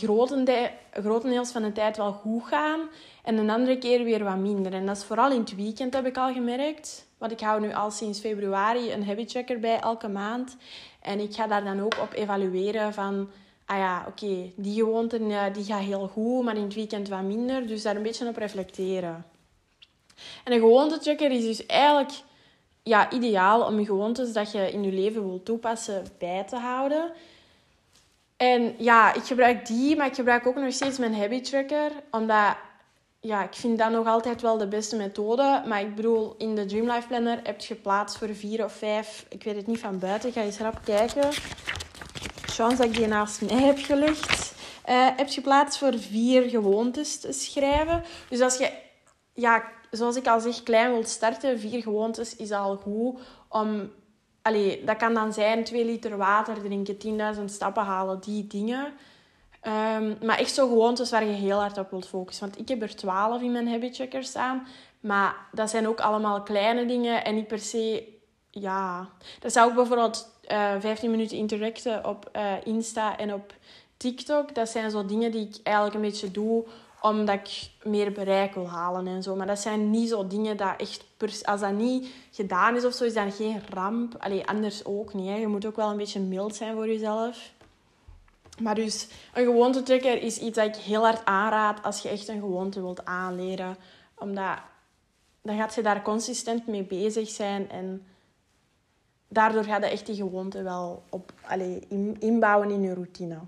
grotendeels 0.93 1.51
van 1.51 1.63
de 1.63 1.73
tijd 1.73 1.97
wel 1.97 2.13
goed 2.13 2.45
gaan 2.45 2.81
en 3.23 3.37
een 3.37 3.51
andere 3.51 3.79
keer 3.79 4.05
weer 4.05 4.25
wat 4.25 4.37
minder. 4.37 4.73
En 4.73 4.87
dat 4.87 4.97
is 4.97 5.05
vooral 5.05 5.31
in 5.31 5.41
het 5.41 5.55
weekend, 5.55 5.95
heb 5.95 6.07
ik 6.07 6.17
al 6.17 6.33
gemerkt. 6.33 7.07
Want 7.19 7.33
ik 7.33 7.41
hou 7.41 7.61
nu 7.61 7.75
al 7.75 7.91
sinds 7.91 8.21
februari 8.21 8.93
een 8.93 9.07
habit 9.07 9.29
tracker 9.29 9.61
bij 9.61 9.81
elke 9.81 10.09
maand. 10.09 10.57
En 11.01 11.21
ik 11.21 11.35
ga 11.35 11.47
daar 11.47 11.65
dan 11.65 11.81
ook 11.81 11.99
op 12.03 12.13
evalueren 12.13 12.93
van... 12.93 13.31
Ah 13.67 13.77
ja, 13.77 14.05
oké, 14.09 14.53
die 14.57 14.75
gewoonte 14.75 15.51
die 15.53 15.65
gaat 15.65 15.81
heel 15.81 16.09
goed, 16.09 16.45
maar 16.45 16.57
in 16.57 16.63
het 16.63 16.75
weekend 16.75 17.09
wat 17.09 17.23
minder. 17.23 17.67
Dus 17.67 17.83
daar 17.83 17.97
een 17.97 18.03
beetje 18.03 18.29
op 18.29 18.37
reflecteren. 18.37 19.27
En 20.45 20.53
een 20.53 20.59
gewoontetracker 20.59 21.31
is 21.31 21.45
dus 21.45 21.67
eigenlijk 21.67 22.13
ja, 22.83 23.11
ideaal 23.11 23.67
om 23.67 23.79
je 23.79 23.85
gewoontes 23.85 24.33
dat 24.33 24.53
je 24.53 24.71
in 24.71 24.83
je 24.83 24.93
leven 24.93 25.29
wilt 25.29 25.45
toepassen 25.45 26.05
bij 26.19 26.45
te 26.45 26.57
houden. 26.57 27.13
En 28.37 28.75
ja, 28.79 29.15
ik 29.15 29.23
gebruik 29.23 29.67
die, 29.67 29.97
maar 29.97 30.07
ik 30.07 30.15
gebruik 30.15 30.47
ook 30.47 30.57
nog 30.57 30.73
steeds 30.73 30.99
mijn 30.99 31.15
habit 31.15 31.45
tracker. 31.45 31.91
Omdat, 32.11 32.57
ja, 33.21 33.43
ik 33.43 33.55
vind 33.55 33.79
dat 33.79 33.91
nog 33.91 34.07
altijd 34.07 34.43
wel 34.43 34.59
de 34.59 34.69
beste 34.69 34.97
methode. 34.97 35.63
Maar 35.67 35.81
ik 35.81 35.95
bedoel, 35.95 36.35
in 36.39 36.55
de 36.55 36.65
Dream 36.65 36.91
Life 36.91 37.07
Planner 37.07 37.41
heb 37.43 37.61
je 37.61 37.75
plaats 37.75 38.17
voor 38.17 38.35
vier 38.35 38.65
of 38.65 38.73
vijf. 38.73 39.27
Ik 39.29 39.45
weet 39.45 39.57
het 39.57 39.67
niet 39.67 39.79
van 39.79 39.99
buiten. 39.99 40.33
Ga 40.33 40.41
eens 40.41 40.59
rap 40.59 40.81
kijken. 40.85 41.31
Chance 42.47 42.77
dat 42.77 42.87
ik 42.87 42.97
die 42.97 43.07
naast 43.07 43.43
mij 43.43 43.63
heb 43.63 43.79
gelegd. 43.79 44.55
Uh, 44.89 45.09
heb 45.17 45.29
je 45.29 45.41
plaats 45.41 45.79
voor 45.79 45.99
vier 45.99 46.43
gewoontes 46.43 47.21
te 47.21 47.33
schrijven. 47.33 48.03
Dus 48.29 48.41
als 48.41 48.57
je, 48.57 48.71
ja, 49.33 49.65
zoals 49.91 50.17
ik 50.17 50.27
al 50.27 50.41
zeg, 50.41 50.63
klein 50.63 50.91
wilt 50.91 51.09
starten, 51.09 51.59
vier 51.59 51.83
gewoontes 51.83 52.37
is 52.37 52.51
al 52.51 52.77
goed 52.77 53.21
om 53.49 53.93
Allee, 54.45 54.85
dat 54.85 54.97
kan 54.97 55.15
dan 55.15 55.33
zijn 55.33 55.65
2 55.65 55.85
liter 55.85 56.17
water 56.17 56.63
drinken, 56.63 57.37
10.000 57.37 57.45
stappen 57.45 57.85
halen, 57.85 58.21
die 58.21 58.47
dingen. 58.47 58.85
Um, 59.63 60.17
maar 60.23 60.39
echt 60.39 60.55
zo 60.55 60.69
gewoontes 60.69 61.11
waar 61.11 61.25
je 61.25 61.33
heel 61.33 61.59
hard 61.59 61.79
op 61.79 61.91
wilt 61.91 62.09
focussen. 62.09 62.47
Want 62.47 62.61
ik 62.61 62.69
heb 62.69 62.83
er 62.83 62.97
12 62.97 63.43
in 63.43 63.53
mijn 63.53 63.69
habit 63.69 63.97
checker 63.97 64.25
staan. 64.25 64.67
Maar 65.01 65.37
dat 65.53 65.71
zijn 65.71 65.89
ook 65.89 66.01
allemaal 66.01 66.43
kleine 66.43 66.87
dingen 66.87 67.25
en 67.25 67.35
niet 67.35 67.47
per 67.47 67.59
se... 67.59 68.13
Ja, 68.51 69.09
dat 69.41 69.53
zou 69.53 69.69
ook 69.69 69.75
bijvoorbeeld 69.75 70.29
uh, 70.49 70.75
eh, 70.75 70.81
15 70.81 71.11
minuten 71.11 71.37
interacten 71.37 72.07
op 72.07 72.31
uh, 72.37 72.53
Insta 72.65 73.19
en 73.19 73.35
op 73.35 73.55
TikTok. 73.97 74.55
Dat 74.55 74.69
zijn 74.69 74.91
zo 74.91 75.07
dingen 75.07 75.31
die 75.31 75.49
ik 75.49 75.57
eigenlijk 75.63 75.97
een 75.97 76.11
beetje 76.11 76.31
doe 76.31 76.65
omdat 77.11 77.35
ik 77.35 77.71
meer 77.83 78.13
bereik 78.13 78.55
wil 78.55 78.69
halen 78.69 79.07
en 79.07 79.23
zo. 79.23 79.37
Maar 79.37 79.47
dat 79.47 79.59
zijn 79.59 79.91
niet 79.91 80.09
zo 80.09 80.27
dingen 80.27 80.57
dat 80.57 80.75
echt... 80.77 81.05
Als 81.45 81.61
dat 81.61 81.73
niet 81.73 82.09
gedaan 82.31 82.77
is 82.77 82.85
of 82.85 82.95
zo, 82.95 83.05
is 83.05 83.15
dat 83.15 83.35
geen 83.35 83.63
ramp. 83.69 84.15
Allee, 84.19 84.47
anders 84.47 84.85
ook 84.85 85.15
niet. 85.15 85.29
Hè. 85.29 85.35
Je 85.35 85.47
moet 85.47 85.67
ook 85.67 85.77
wel 85.77 85.91
een 85.91 85.97
beetje 85.97 86.21
mild 86.21 86.55
zijn 86.55 86.75
voor 86.75 86.87
jezelf. 86.87 87.53
Maar 88.63 88.75
dus, 88.75 89.09
een 89.35 89.45
gewoontetrekker 89.45 90.23
is 90.23 90.39
iets 90.39 90.57
dat 90.57 90.67
ik 90.67 90.77
heel 90.77 91.03
hard 91.03 91.25
aanraad 91.25 91.83
als 91.83 92.01
je 92.01 92.09
echt 92.09 92.29
een 92.29 92.41
gewoonte 92.41 92.81
wilt 92.81 93.05
aanleren. 93.05 93.77
Omdat 94.19 94.59
dan 95.43 95.57
gaat 95.57 95.75
je 95.75 95.83
daar 95.83 96.03
consistent 96.03 96.67
mee 96.67 96.85
bezig 96.85 97.29
zijn 97.29 97.71
en 97.71 98.07
daardoor 99.29 99.65
gaat 99.65 99.83
je 99.83 99.91
echt 99.91 100.07
die 100.07 100.15
gewoonte 100.15 100.63
wel 100.63 101.03
op, 101.09 101.33
inbouwen 102.19 102.71
in 102.71 102.83
je 102.83 102.95
routine. 102.95 103.39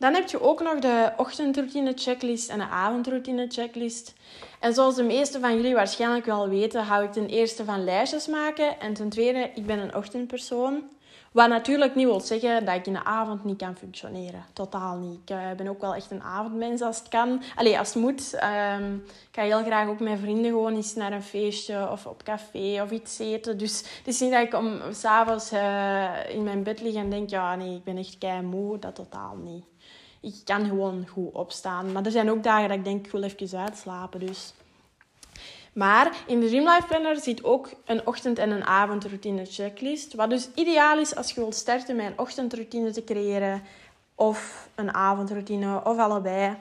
Dan 0.00 0.14
heb 0.14 0.28
je 0.28 0.42
ook 0.42 0.62
nog 0.62 0.78
de 0.78 1.12
ochtendroutine 1.16 1.92
checklist 1.96 2.50
en 2.50 2.58
de 2.58 2.64
avondroutine 2.64 3.46
checklist. 3.48 4.14
En 4.60 4.74
zoals 4.74 4.94
de 4.94 5.02
meeste 5.02 5.40
van 5.40 5.54
jullie 5.56 5.74
waarschijnlijk 5.74 6.26
wel 6.26 6.48
weten, 6.48 6.84
hou 6.84 7.04
ik 7.04 7.12
ten 7.12 7.26
eerste 7.26 7.64
van 7.64 7.84
lijstjes 7.84 8.26
maken. 8.26 8.80
En 8.80 8.94
ten 8.94 9.08
tweede, 9.08 9.50
ik 9.54 9.66
ben 9.66 9.78
een 9.78 9.94
ochtendpersoon. 9.94 10.82
Wat 11.32 11.48
natuurlijk 11.48 11.94
niet 11.94 12.06
wil 12.06 12.20
zeggen 12.20 12.64
dat 12.64 12.74
ik 12.74 12.86
in 12.86 12.92
de 12.92 13.04
avond 13.04 13.44
niet 13.44 13.56
kan 13.56 13.76
functioneren. 13.76 14.44
Totaal 14.52 14.96
niet. 14.96 15.20
Ik 15.24 15.30
uh, 15.30 15.50
ben 15.56 15.68
ook 15.68 15.80
wel 15.80 15.94
echt 15.94 16.10
een 16.10 16.22
avondmens 16.22 16.80
als 16.80 16.98
het 16.98 17.08
kan. 17.08 17.42
Allee, 17.56 17.78
als 17.78 17.94
het 17.94 18.02
moet. 18.02 18.34
Um, 18.34 18.94
ik 19.06 19.28
ga 19.30 19.42
heel 19.42 19.62
graag 19.62 19.88
ook 19.88 20.00
met 20.00 20.18
vrienden 20.18 20.50
gewoon 20.50 20.74
eens 20.74 20.94
naar 20.94 21.12
een 21.12 21.22
feestje 21.22 21.90
of 21.90 22.06
op 22.06 22.22
café 22.22 22.82
of 22.82 22.90
iets 22.90 23.18
eten. 23.18 23.58
Dus 23.58 23.78
het 23.78 24.06
is 24.06 24.20
niet 24.20 24.32
dat 24.32 24.42
ik 24.42 24.54
om 24.54 24.80
s'avonds 24.90 25.52
uh, 25.52 26.30
in 26.30 26.42
mijn 26.42 26.62
bed 26.62 26.80
lig 26.80 26.94
en 26.94 27.10
denk... 27.10 27.30
Ja, 27.30 27.54
nee, 27.54 27.74
ik 27.74 27.84
ben 27.84 27.96
echt 27.96 28.18
kei 28.18 28.42
moe. 28.42 28.78
Dat 28.78 28.94
totaal 28.94 29.36
niet. 29.36 29.64
Ik 30.20 30.34
kan 30.44 30.64
gewoon 30.64 31.06
goed 31.08 31.32
opstaan. 31.32 31.92
Maar 31.92 32.04
er 32.04 32.10
zijn 32.10 32.30
ook 32.30 32.42
dagen 32.42 32.68
dat 32.68 32.78
ik 32.78 32.84
denk, 32.84 33.06
ik 33.06 33.12
wil 33.12 33.22
even 33.22 33.58
uitslapen. 33.58 34.20
Dus 34.20 34.54
maar 35.72 36.16
in 36.26 36.40
de 36.40 36.48
Dreamlife 36.48 36.86
Planner 36.86 37.20
zit 37.20 37.44
ook 37.44 37.70
een 37.84 38.06
ochtend- 38.06 38.38
en 38.38 38.50
een 38.50 38.64
avondroutine 38.64 39.44
checklist. 39.44 40.14
Wat 40.14 40.30
dus 40.30 40.48
ideaal 40.54 40.98
is 40.98 41.16
als 41.16 41.30
je 41.30 41.40
wilt 41.40 41.54
starten 41.54 41.96
met 41.96 42.06
een 42.06 42.18
ochtendroutine 42.18 42.90
te 42.90 43.04
creëren 43.04 43.62
of 44.14 44.68
een 44.74 44.94
avondroutine 44.94 45.84
of 45.84 45.98
allebei. 45.98 46.56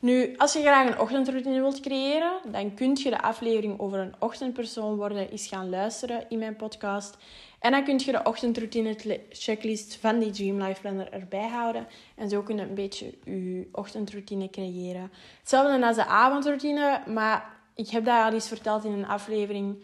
Nu, 0.00 0.34
als 0.36 0.52
je 0.52 0.60
graag 0.60 0.86
een 0.86 1.00
ochtendroutine 1.00 1.60
wilt 1.60 1.80
creëren, 1.80 2.32
dan 2.44 2.74
kun 2.74 2.96
je 3.02 3.10
de 3.10 3.22
aflevering 3.22 3.80
over 3.80 3.98
een 3.98 4.14
ochtendpersoon 4.18 4.96
worden 4.96 5.30
eens 5.30 5.46
gaan 5.46 5.70
luisteren 5.70 6.24
in 6.28 6.38
mijn 6.38 6.56
podcast. 6.56 7.16
En 7.58 7.70
dan 7.70 7.84
kun 7.84 8.00
je 8.04 8.12
de 8.12 8.22
ochtendroutine 8.24 8.96
checklist 9.30 9.96
van 10.00 10.18
die 10.18 10.30
Dreamlife 10.30 10.80
Planner 10.80 11.12
erbij 11.12 11.48
houden. 11.48 11.86
En 12.14 12.28
zo 12.28 12.42
kun 12.42 12.56
je 12.56 12.62
een 12.62 12.74
beetje 12.74 13.14
je 13.24 13.68
ochtendroutine 13.72 14.50
creëren. 14.50 15.12
Hetzelfde 15.40 15.86
als 15.86 15.96
de 15.96 16.06
avondroutine, 16.06 17.00
maar 17.06 17.55
ik 17.76 17.88
heb 17.88 18.04
dat 18.04 18.24
al 18.24 18.32
eens 18.32 18.48
verteld 18.48 18.84
in 18.84 18.92
een 18.92 19.06
aflevering. 19.06 19.82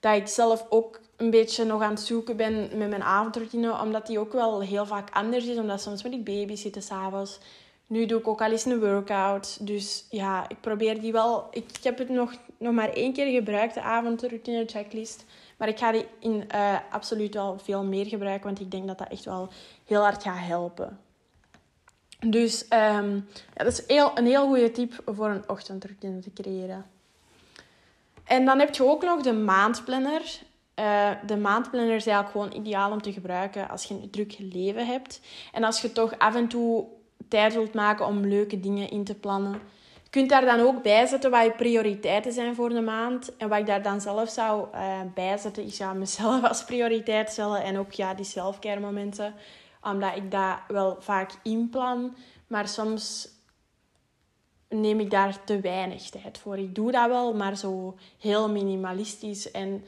Dat 0.00 0.16
ik 0.16 0.26
zelf 0.26 0.66
ook 0.68 1.00
een 1.16 1.30
beetje 1.30 1.64
nog 1.64 1.82
aan 1.82 1.90
het 1.90 2.00
zoeken 2.00 2.36
ben 2.36 2.54
met 2.54 2.88
mijn 2.88 3.02
avondroutine. 3.02 3.80
Omdat 3.80 4.06
die 4.06 4.18
ook 4.18 4.32
wel 4.32 4.60
heel 4.60 4.86
vaak 4.86 5.10
anders 5.12 5.44
is. 5.44 5.56
Omdat 5.56 5.80
soms 5.80 6.02
moet 6.02 6.12
ik 6.12 6.24
babysitten 6.24 6.82
s'avonds. 6.82 7.38
Nu 7.86 8.06
doe 8.06 8.18
ik 8.18 8.28
ook 8.28 8.42
al 8.42 8.50
eens 8.50 8.64
een 8.64 8.80
workout. 8.80 9.66
Dus 9.66 10.06
ja, 10.10 10.48
ik 10.48 10.60
probeer 10.60 11.00
die 11.00 11.12
wel... 11.12 11.46
Ik, 11.50 11.66
heb 11.82 11.98
het 11.98 12.08
nog, 12.08 12.32
nog 12.58 12.72
maar 12.72 12.92
één 12.92 13.12
keer 13.12 13.32
gebruikt, 13.32 13.74
de 13.74 13.80
avondroutine 13.80 14.64
checklist. 14.66 15.24
Maar 15.56 15.68
ik 15.68 15.78
ga 15.78 15.92
die 15.92 16.06
in, 16.18 16.44
uh, 16.54 16.78
absoluut 16.90 17.34
wel 17.34 17.58
veel 17.58 17.84
meer 17.84 18.06
gebruiken. 18.06 18.46
Want 18.46 18.60
ik 18.60 18.70
denk 18.70 18.86
dat 18.86 18.98
dat 18.98 19.08
echt 19.08 19.24
wel 19.24 19.48
heel 19.84 20.02
hard 20.02 20.22
gaat 20.22 20.46
helpen. 20.46 20.98
Dus 22.26 22.66
ja, 22.68 23.02
dat 23.54 23.66
is 23.66 23.86
heel, 23.86 24.10
een 24.14 24.26
heel 24.26 24.46
goede 24.46 24.70
tip 24.70 25.02
voor 25.06 25.28
een 25.28 25.48
ochtendroutine 25.48 26.20
te 26.20 26.32
creëren. 26.32 26.92
En 28.24 28.44
dan 28.44 28.58
heb 28.58 28.74
je 28.74 28.84
ook 28.84 29.02
nog 29.02 29.22
de 29.22 29.32
maandplanner. 29.32 30.22
Uh, 30.80 31.10
de 31.26 31.36
maandplanner 31.36 31.94
is 31.94 32.06
eigenlijk 32.06 32.30
gewoon 32.30 32.64
ideaal 32.64 32.92
om 32.92 33.02
te 33.02 33.12
gebruiken 33.12 33.68
als 33.68 33.84
je 33.84 33.94
een 33.94 34.10
druk 34.10 34.36
leven 34.38 34.86
hebt. 34.86 35.20
En 35.52 35.64
als 35.64 35.80
je 35.80 35.92
toch 35.92 36.18
af 36.18 36.34
en 36.34 36.48
toe 36.48 36.86
tijd 37.28 37.54
wilt 37.54 37.74
maken 37.74 38.06
om 38.06 38.26
leuke 38.26 38.60
dingen 38.60 38.90
in 38.90 39.04
te 39.04 39.14
plannen. 39.14 39.52
Je 40.02 40.10
kunt 40.10 40.28
daar 40.28 40.44
dan 40.44 40.60
ook 40.60 40.82
bij 40.82 41.06
zetten 41.06 41.30
wat 41.30 41.44
je 41.44 41.50
prioriteiten 41.50 42.32
zijn 42.32 42.54
voor 42.54 42.68
de 42.68 42.80
maand. 42.80 43.36
En 43.36 43.48
wat 43.48 43.58
ik 43.58 43.66
daar 43.66 43.82
dan 43.82 44.00
zelf 44.00 44.30
zou 44.30 44.66
uh, 44.74 45.00
bijzetten, 45.14 45.64
is 45.64 45.76
ja, 45.76 45.92
mezelf 45.92 46.44
als 46.44 46.64
prioriteit 46.64 47.30
stellen. 47.30 47.62
En 47.62 47.78
ook 47.78 47.92
ja, 47.92 48.14
die 48.14 48.24
selfcare 48.24 48.80
momenten. 48.80 49.34
Omdat 49.82 50.16
ik 50.16 50.30
dat 50.30 50.56
wel 50.68 50.96
vaak 51.00 51.30
inplan. 51.42 52.16
Maar 52.46 52.68
soms 52.68 53.28
neem 54.80 55.00
ik 55.00 55.10
daar 55.10 55.44
te 55.44 55.60
weinig 55.60 56.10
tijd 56.10 56.38
voor. 56.38 56.58
Ik 56.58 56.74
doe 56.74 56.92
dat 56.92 57.08
wel, 57.08 57.34
maar 57.34 57.56
zo 57.56 57.94
heel 58.18 58.50
minimalistisch. 58.50 59.50
En 59.50 59.84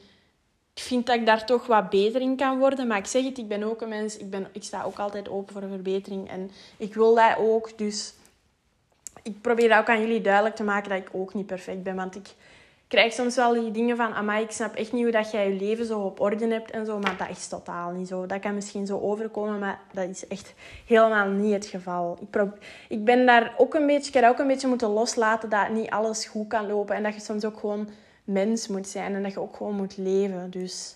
ik 0.73 0.83
vind 0.83 1.05
dat 1.05 1.15
ik 1.15 1.25
daar 1.25 1.45
toch 1.45 1.67
wat 1.67 1.89
beter 1.89 2.21
in 2.21 2.35
kan 2.35 2.59
worden. 2.59 2.87
Maar 2.87 2.97
ik 2.97 3.05
zeg 3.05 3.23
het, 3.23 3.37
ik 3.37 3.47
ben 3.47 3.63
ook 3.63 3.81
een 3.81 3.89
mens. 3.89 4.17
Ik, 4.17 4.29
ben, 4.29 4.47
ik 4.51 4.63
sta 4.63 4.83
ook 4.83 4.99
altijd 4.99 5.29
open 5.29 5.53
voor 5.53 5.69
verbetering. 5.69 6.29
En 6.29 6.51
ik 6.77 6.93
wil 6.93 7.15
dat 7.15 7.37
ook. 7.37 7.77
Dus 7.77 8.13
ik 9.23 9.41
probeer 9.41 9.77
ook 9.77 9.89
aan 9.89 10.01
jullie 10.01 10.21
duidelijk 10.21 10.55
te 10.55 10.63
maken 10.63 10.89
dat 10.89 10.99
ik 10.99 11.09
ook 11.11 11.33
niet 11.33 11.45
perfect 11.45 11.83
ben. 11.83 11.95
Want 11.95 12.15
ik 12.15 12.27
krijg 12.87 13.13
soms 13.13 13.35
wel 13.35 13.53
die 13.53 13.71
dingen 13.71 13.97
van... 13.97 14.13
Amai, 14.13 14.43
ik 14.43 14.51
snap 14.51 14.75
echt 14.75 14.91
niet 14.91 15.03
hoe 15.03 15.11
dat 15.11 15.31
jij 15.31 15.49
je 15.49 15.59
leven 15.59 15.85
zo 15.85 15.99
op 15.99 16.19
orde 16.19 16.47
hebt 16.47 16.71
en 16.71 16.85
zo. 16.85 16.99
Maar 16.99 17.17
dat 17.17 17.29
is 17.29 17.47
totaal 17.47 17.91
niet 17.91 18.07
zo. 18.07 18.25
Dat 18.25 18.39
kan 18.39 18.53
misschien 18.53 18.85
zo 18.85 18.99
overkomen, 18.99 19.59
maar 19.59 19.79
dat 19.91 20.09
is 20.09 20.27
echt 20.27 20.53
helemaal 20.85 21.27
niet 21.27 21.53
het 21.53 21.65
geval. 21.65 22.17
Ik, 22.31 22.41
ik 22.89 23.05
ben 23.05 23.25
daar 23.25 23.53
ook 23.57 23.73
een 23.73 23.85
beetje... 23.85 24.07
Ik 24.07 24.13
heb 24.13 24.31
ook 24.31 24.39
een 24.39 24.47
beetje 24.47 24.67
moeten 24.67 24.89
loslaten 24.89 25.49
dat 25.49 25.69
niet 25.69 25.89
alles 25.89 26.25
goed 26.25 26.47
kan 26.47 26.67
lopen. 26.67 26.95
En 26.95 27.03
dat 27.03 27.13
je 27.13 27.21
soms 27.21 27.45
ook 27.45 27.59
gewoon 27.59 27.89
mens 28.23 28.67
moet 28.67 28.87
zijn. 28.87 29.15
En 29.15 29.23
dat 29.23 29.33
je 29.33 29.39
ook 29.39 29.55
gewoon 29.55 29.75
moet 29.75 29.97
leven. 29.97 30.49
Dus... 30.49 30.95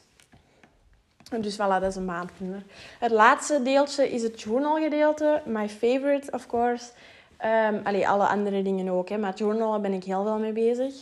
Dus 1.39 1.55
voilà, 1.55 1.79
dat 1.79 1.83
is 1.83 1.95
een 1.95 2.05
maandplanner. 2.05 2.63
Het 2.99 3.11
laatste 3.11 3.61
deeltje 3.61 4.11
is 4.11 4.23
het 4.23 4.41
journal 4.41 4.77
gedeelte. 4.77 5.41
My 5.45 5.69
favorite, 5.69 6.31
of 6.31 6.47
course. 6.47 6.85
Allee, 7.83 8.07
alle 8.07 8.25
andere 8.25 8.61
dingen 8.61 8.89
ook. 8.89 9.09
Hè. 9.09 9.17
Maar 9.17 9.33
journalen 9.33 9.81
ben 9.81 9.93
ik 9.93 10.03
heel 10.03 10.23
veel 10.23 10.39
mee 10.39 10.51
bezig. 10.51 10.93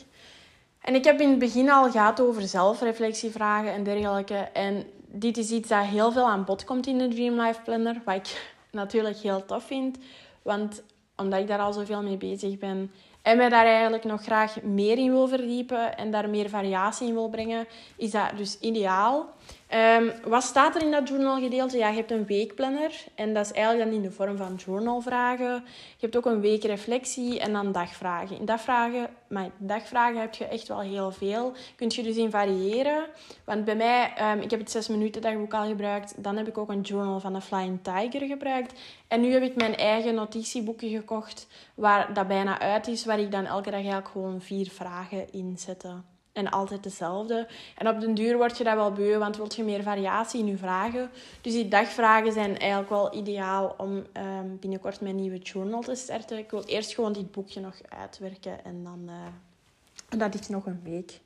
En 0.82 0.96
ik 0.96 1.04
heb 1.04 1.20
in 1.20 1.30
het 1.30 1.40
begin 1.40 1.72
al 1.72 1.92
gehad 1.92 2.22
over 2.22 2.42
zelfreflectievragen 2.42 3.74
en 3.74 3.84
dergelijke. 3.84 4.36
En 4.36 4.84
dit 5.08 5.38
is 5.38 5.52
iets 5.52 5.70
dat 5.70 5.86
heel 5.86 6.12
veel 6.12 6.28
aan 6.28 6.46
bod 6.46 6.64
komt 6.64 6.88
in 6.88 6.98
de 6.98 7.08
Dream 7.08 7.42
Life 7.42 7.62
Planner. 7.62 8.02
Wat 8.06 8.16
ik 8.16 8.52
natuurlijk 8.72 9.18
heel 9.18 9.46
tof 9.46 9.64
vind. 9.64 9.98
Want 10.42 10.84
omdat 11.16 11.40
ik 11.40 11.48
daar 11.48 11.60
al 11.60 11.74
zoveel 11.74 12.02
mee 12.02 12.18
bezig 12.18 12.58
ben 12.58 12.92
en 13.22 13.38
mij 13.38 13.50
daar 13.50 13.66
eigenlijk 13.66 14.04
nog 14.04 14.22
graag 14.22 14.62
meer 14.62 14.98
in 14.98 15.12
wil 15.12 15.28
verdiepen 15.28 15.98
en 15.98 16.12
daar 16.12 16.30
meer 16.30 16.50
variatie 16.50 17.08
in 17.08 17.14
wil 17.14 17.30
brengen, 17.30 17.68
is 17.98 18.12
dat 18.12 18.38
dus 18.38 18.60
ideaal. 18.60 19.30
Um, 19.76 20.12
wat 20.24 20.44
staat 20.44 20.76
er 20.76 20.84
in 20.84 20.92
dat 20.92 21.08
journalgedeelte? 21.08 21.78
Ja, 21.78 21.88
je 21.88 21.96
hebt 21.96 22.12
een 22.12 22.26
weekplanner 22.26 23.04
en 23.16 23.34
dat 23.34 23.46
is 23.46 23.52
eigenlijk 23.52 23.86
dan 23.86 23.96
in 23.96 24.02
de 24.02 24.12
vorm 24.12 24.38
van 24.38 24.56
journalvragen. 24.56 25.54
Je 25.98 26.00
hebt 26.00 26.18
ook 26.18 26.26
een 26.26 26.42
weekreflectie 26.42 27.40
en 27.40 27.54
dan 27.54 27.72
dagvragen. 27.72 28.40
In 28.40 28.46
dagvragen, 28.46 29.10
maar 29.28 29.50
dagvragen 29.58 30.22
heb 30.22 30.34
je 30.34 30.46
echt 30.46 30.68
wel 30.68 30.80
heel 30.80 31.12
veel. 31.12 31.54
Kun 31.76 31.92
je 31.92 32.04
dus 32.04 32.16
in 32.16 32.30
variëren. 32.30 33.06
Want 33.44 33.66
bij 33.66 33.76
mij, 33.76 34.14
um, 34.32 34.42
ik 34.42 34.50
heb 34.50 34.60
het 34.60 34.72
6 34.72 34.88
minuten 34.88 35.22
dagboek 35.22 35.54
al 35.54 35.68
gebruikt. 35.68 36.24
Dan 36.24 36.38
heb 36.38 36.48
ik 36.48 36.58
ook 36.58 36.70
een 36.70 36.82
journal 36.82 37.20
van 37.20 37.34
de 37.34 37.42
Flying 37.42 37.80
Tiger 37.82 38.28
gebruikt. 38.28 38.80
En 39.08 39.22
nu 39.22 39.32
heb 39.32 39.44
ik 39.44 39.56
mijn 39.56 39.76
eigen 39.76 40.16
notitieboekje 40.16 40.90
gekocht 40.90 41.48
waar 41.76 42.14
dat 42.14 42.28
bijna 42.28 42.60
uit 42.60 42.88
is. 42.88 43.06
Waar 43.06 43.20
ik 43.20 43.32
dan 43.32 43.46
elke 43.46 43.70
dag 43.70 43.80
eigenlijk 43.80 44.08
gewoon 44.08 44.42
vier 44.42 44.70
vragen 44.70 45.32
in 45.32 45.58
zette. 45.58 45.96
En 46.34 46.50
altijd 46.50 46.84
dezelfde. 46.84 47.48
En 47.78 47.88
op 47.88 48.00
den 48.00 48.14
duur 48.14 48.38
word 48.38 48.58
je 48.58 48.64
dat 48.64 48.76
wel 48.76 48.92
beu, 48.92 49.18
want 49.18 49.38
wil 49.38 49.48
je 49.56 49.64
meer 49.64 49.84
variatie 49.84 50.40
in 50.40 50.48
je 50.48 50.58
vragen. 50.58 51.10
Dus 51.42 51.54
die 51.54 51.68
dagvragen 51.68 52.32
zijn 52.32 52.58
eigenlijk 52.58 52.90
wel 52.90 53.16
ideaal 53.16 53.76
om 53.78 53.90
um, 53.90 54.58
binnenkort 54.60 55.02
mijn 55.02 55.16
nieuwe 55.16 55.38
journal 55.38 55.82
te 55.82 55.96
starten. 55.96 56.38
Ik 56.38 56.52
wil 56.52 56.64
eerst 56.64 56.94
gewoon 56.94 57.14
dit 57.14 57.32
boekje 57.32 57.60
nog 57.60 57.76
uitwerken 58.00 58.64
en 58.64 58.84
dan... 58.84 59.00
Uh, 59.06 60.20
dat 60.20 60.34
is 60.34 60.48
nog 60.48 60.66
een 60.66 60.82
week, 60.84 61.20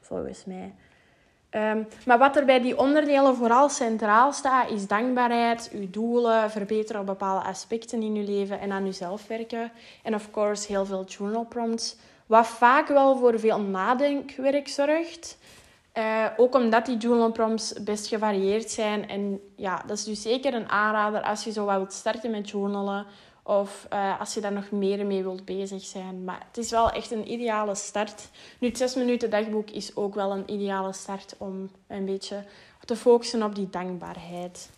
volgens 0.00 0.44
mij. 0.44 0.74
Um, 1.50 1.86
maar 2.06 2.18
wat 2.18 2.36
er 2.36 2.44
bij 2.44 2.60
die 2.60 2.78
onderdelen 2.78 3.36
vooral 3.36 3.68
centraal 3.68 4.32
staat, 4.32 4.70
is 4.70 4.86
dankbaarheid, 4.86 5.70
uw 5.72 5.90
doelen, 5.90 6.50
verbeteren 6.50 7.00
op 7.00 7.06
bepaalde 7.06 7.46
aspecten 7.46 8.02
in 8.02 8.14
uw 8.14 8.24
leven 8.24 8.60
en 8.60 8.72
aan 8.72 8.86
uzelf 8.86 9.26
werken. 9.26 9.72
En 10.02 10.14
of 10.14 10.30
course 10.30 10.72
heel 10.72 10.84
veel 10.84 11.04
journal 11.04 11.44
prompts 11.44 11.96
wat 12.28 12.46
vaak 12.46 12.88
wel 12.88 13.16
voor 13.16 13.38
veel 13.38 13.60
nadenkwerk 13.60 14.68
zorgt. 14.68 15.38
Uh, 15.94 16.26
ook 16.36 16.54
omdat 16.54 16.86
die 16.86 16.96
journal 16.96 17.32
prompts 17.32 17.72
best 17.72 18.06
gevarieerd 18.06 18.70
zijn. 18.70 19.08
En 19.08 19.40
ja, 19.56 19.82
dat 19.86 19.98
is 19.98 20.04
dus 20.04 20.22
zeker 20.22 20.54
een 20.54 20.68
aanrader 20.68 21.22
als 21.22 21.44
je 21.44 21.52
zo 21.52 21.64
wat 21.64 21.76
wilt 21.76 21.92
starten 21.92 22.30
met 22.30 22.50
journalen. 22.50 23.06
Of 23.42 23.86
uh, 23.92 24.20
als 24.20 24.34
je 24.34 24.40
daar 24.40 24.52
nog 24.52 24.70
meer 24.70 25.06
mee 25.06 25.22
wilt 25.22 25.44
bezig 25.44 25.84
zijn. 25.84 26.24
Maar 26.24 26.42
het 26.46 26.58
is 26.58 26.70
wel 26.70 26.90
echt 26.90 27.10
een 27.10 27.32
ideale 27.32 27.74
start. 27.74 28.28
Nu, 28.58 28.68
het 28.68 28.78
6 28.78 28.94
minuten 28.94 29.30
dagboek 29.30 29.70
is 29.70 29.96
ook 29.96 30.14
wel 30.14 30.32
een 30.32 30.50
ideale 30.52 30.92
start 30.92 31.34
om 31.38 31.70
een 31.86 32.04
beetje 32.04 32.44
te 32.84 32.96
focussen 32.96 33.42
op 33.42 33.54
die 33.54 33.70
dankbaarheid. 33.70 34.70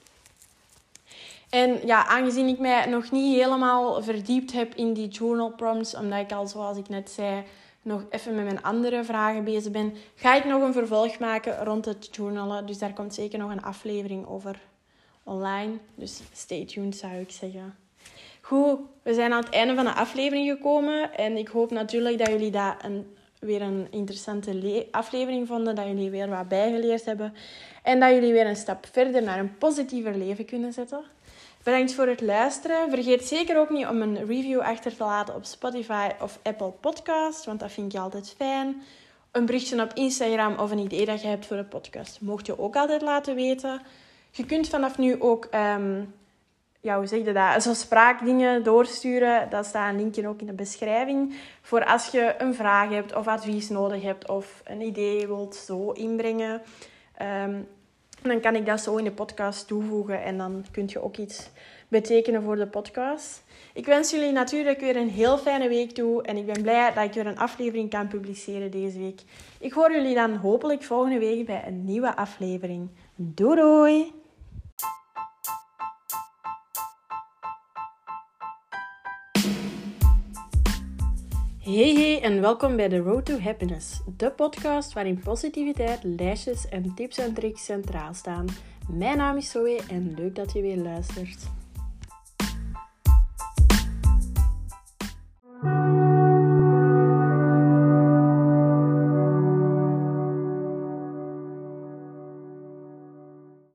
En 1.51 1.87
ja, 1.87 2.07
aangezien 2.07 2.49
ik 2.49 2.59
mij 2.59 2.87
nog 2.87 3.11
niet 3.11 3.37
helemaal 3.37 4.03
verdiept 4.03 4.53
heb 4.53 4.75
in 4.75 4.93
die 4.93 5.09
journal 5.09 5.51
prompts, 5.51 5.95
omdat 5.95 6.19
ik 6.19 6.33
al, 6.33 6.47
zoals 6.47 6.77
ik 6.77 6.89
net 6.89 7.11
zei, 7.11 7.45
nog 7.83 8.05
even 8.11 8.35
met 8.35 8.45
mijn 8.45 8.63
andere 8.63 9.05
vragen 9.05 9.45
bezig 9.45 9.73
ben, 9.73 9.95
ga 10.15 10.35
ik 10.35 10.45
nog 10.45 10.63
een 10.63 10.73
vervolg 10.73 11.19
maken 11.19 11.65
rond 11.65 11.85
het 11.85 12.09
journalen. 12.11 12.67
Dus 12.67 12.79
daar 12.79 12.93
komt 12.93 13.15
zeker 13.15 13.39
nog 13.39 13.51
een 13.51 13.63
aflevering 13.63 14.27
over 14.27 14.61
online. 15.23 15.73
Dus 15.95 16.21
stay 16.33 16.65
tuned, 16.65 16.97
zou 16.97 17.13
ik 17.13 17.31
zeggen. 17.31 17.77
Goed, 18.41 18.79
we 19.03 19.15
zijn 19.15 19.33
aan 19.33 19.45
het 19.45 19.55
einde 19.55 19.75
van 19.75 19.85
de 19.85 19.93
aflevering 19.93 20.51
gekomen. 20.51 21.15
En 21.17 21.37
ik 21.37 21.49
hoop 21.49 21.71
natuurlijk 21.71 22.19
dat 22.19 22.29
jullie 22.29 22.51
dat 22.51 22.75
een, 22.83 23.17
weer 23.39 23.63
een 23.63 23.87
interessante 23.91 24.87
aflevering 24.91 25.47
vonden. 25.47 25.75
Dat 25.75 25.87
jullie 25.87 26.11
weer 26.11 26.29
wat 26.29 26.49
bijgeleerd 26.49 27.05
hebben. 27.05 27.35
En 27.83 28.01
dat 28.01 28.11
jullie 28.11 28.33
weer 28.33 28.47
een 28.47 28.57
stap 28.57 28.87
verder 28.93 29.23
naar 29.23 29.39
een 29.39 29.59
positiever 29.59 30.17
leven 30.17 30.45
kunnen 30.45 30.73
zetten. 30.73 31.01
Bedankt 31.63 31.95
voor 31.95 32.07
het 32.07 32.21
luisteren. 32.21 32.91
Vergeet 32.91 33.25
zeker 33.25 33.59
ook 33.59 33.71
niet 33.71 33.87
om 33.87 34.03
een 34.03 34.27
review 34.27 34.61
achter 34.61 34.97
te 34.97 35.05
laten 35.05 35.35
op 35.35 35.45
Spotify 35.45 36.09
of 36.21 36.39
Apple 36.43 36.71
Podcast, 36.71 37.45
want 37.45 37.61
dat 37.61 37.73
vind 37.73 37.93
je 37.93 37.99
altijd 37.99 38.35
fijn. 38.37 38.83
Een 39.31 39.47
berichtje 39.47 39.83
op 39.83 39.93
Instagram 39.95 40.59
of 40.59 40.71
een 40.71 40.79
idee 40.79 41.07
dat 41.07 41.23
je 41.23 41.29
hebt 41.29 41.47
voor 41.47 41.57
de 41.57 41.65
podcast, 41.65 42.21
mocht 42.21 42.47
je 42.47 42.59
ook 42.59 42.77
altijd 42.77 43.03
laten 43.03 43.35
weten. 43.35 43.81
Je 44.31 44.47
kunt 44.47 44.69
vanaf 44.69 44.99
nu 44.99 45.21
ook, 45.21 45.49
um, 45.55 46.15
ja, 46.81 46.97
hoe 46.97 47.07
zeg 47.07 47.25
je 47.25 47.33
dat, 47.33 47.77
spraakdingen 47.77 48.63
doorsturen. 48.63 49.51
Dat 49.51 49.67
staat 49.67 49.91
een 49.91 49.97
linkje 49.97 50.29
ook 50.29 50.41
in 50.41 50.47
de 50.47 50.53
beschrijving. 50.53 51.35
Voor 51.63 51.85
als 51.85 52.07
je 52.07 52.35
een 52.39 52.55
vraag 52.55 52.89
hebt 52.91 53.15
of 53.15 53.27
advies 53.27 53.69
nodig 53.69 54.03
hebt 54.03 54.29
of 54.29 54.63
een 54.65 54.81
idee 54.81 55.27
wilt 55.27 55.55
zo 55.55 55.91
inbrengen. 55.91 56.63
Um, 57.45 57.69
dan 58.23 58.41
kan 58.41 58.55
ik 58.55 58.67
dat 58.67 58.81
zo 58.81 58.97
in 58.97 59.05
de 59.05 59.13
podcast 59.13 59.67
toevoegen 59.67 60.23
en 60.23 60.39
dan 60.39 60.65
kun 60.71 60.85
je 60.87 61.03
ook 61.03 61.17
iets 61.17 61.51
betekenen 61.89 62.43
voor 62.43 62.57
de 62.57 62.67
podcast. 62.67 63.43
Ik 63.75 63.87
wens 63.87 64.11
jullie 64.11 64.33
natuurlijk 64.33 64.81
weer 64.81 64.97
een 64.97 65.09
heel 65.09 65.39
fijne 65.39 65.69
week 65.69 65.91
toe 65.91 66.23
en 66.23 66.37
ik 66.37 66.47
ben 66.47 66.63
blij 66.63 66.93
dat 66.95 67.05
ik 67.05 67.13
weer 67.13 67.27
een 67.27 67.39
aflevering 67.39 67.91
kan 67.91 68.09
publiceren 68.09 68.71
deze 68.71 68.99
week. 68.99 69.21
Ik 69.61 69.73
hoor 69.73 69.93
jullie 69.93 70.15
dan 70.15 70.35
hopelijk 70.37 70.83
volgende 70.83 71.19
week 71.19 71.47
bij 71.47 71.65
een 71.67 71.85
nieuwe 71.85 72.17
aflevering. 72.17 72.89
Doei 73.17 73.57
doei! 73.57 74.20
Hey 81.63 81.95
hey 81.95 82.23
en 82.23 82.41
welkom 82.41 82.77
bij 82.77 82.89
The 82.89 82.99
Road 82.99 83.25
to 83.25 83.39
Happiness, 83.39 84.01
de 84.17 84.31
podcast 84.31 84.93
waarin 84.93 85.21
positiviteit, 85.25 86.05
lijstjes 86.05 86.69
en 86.69 86.95
tips 86.95 87.19
en 87.19 87.35
tricks 87.35 87.65
centraal 87.65 88.15
staan. 88.15 88.47
Mijn 88.89 89.17
naam 89.17 89.37
is 89.37 89.51
Zoe 89.51 89.81
en 89.89 90.15
leuk 90.17 90.35
dat 90.35 90.53
je 90.53 90.61
weer 90.61 90.77
luistert. 90.77 91.60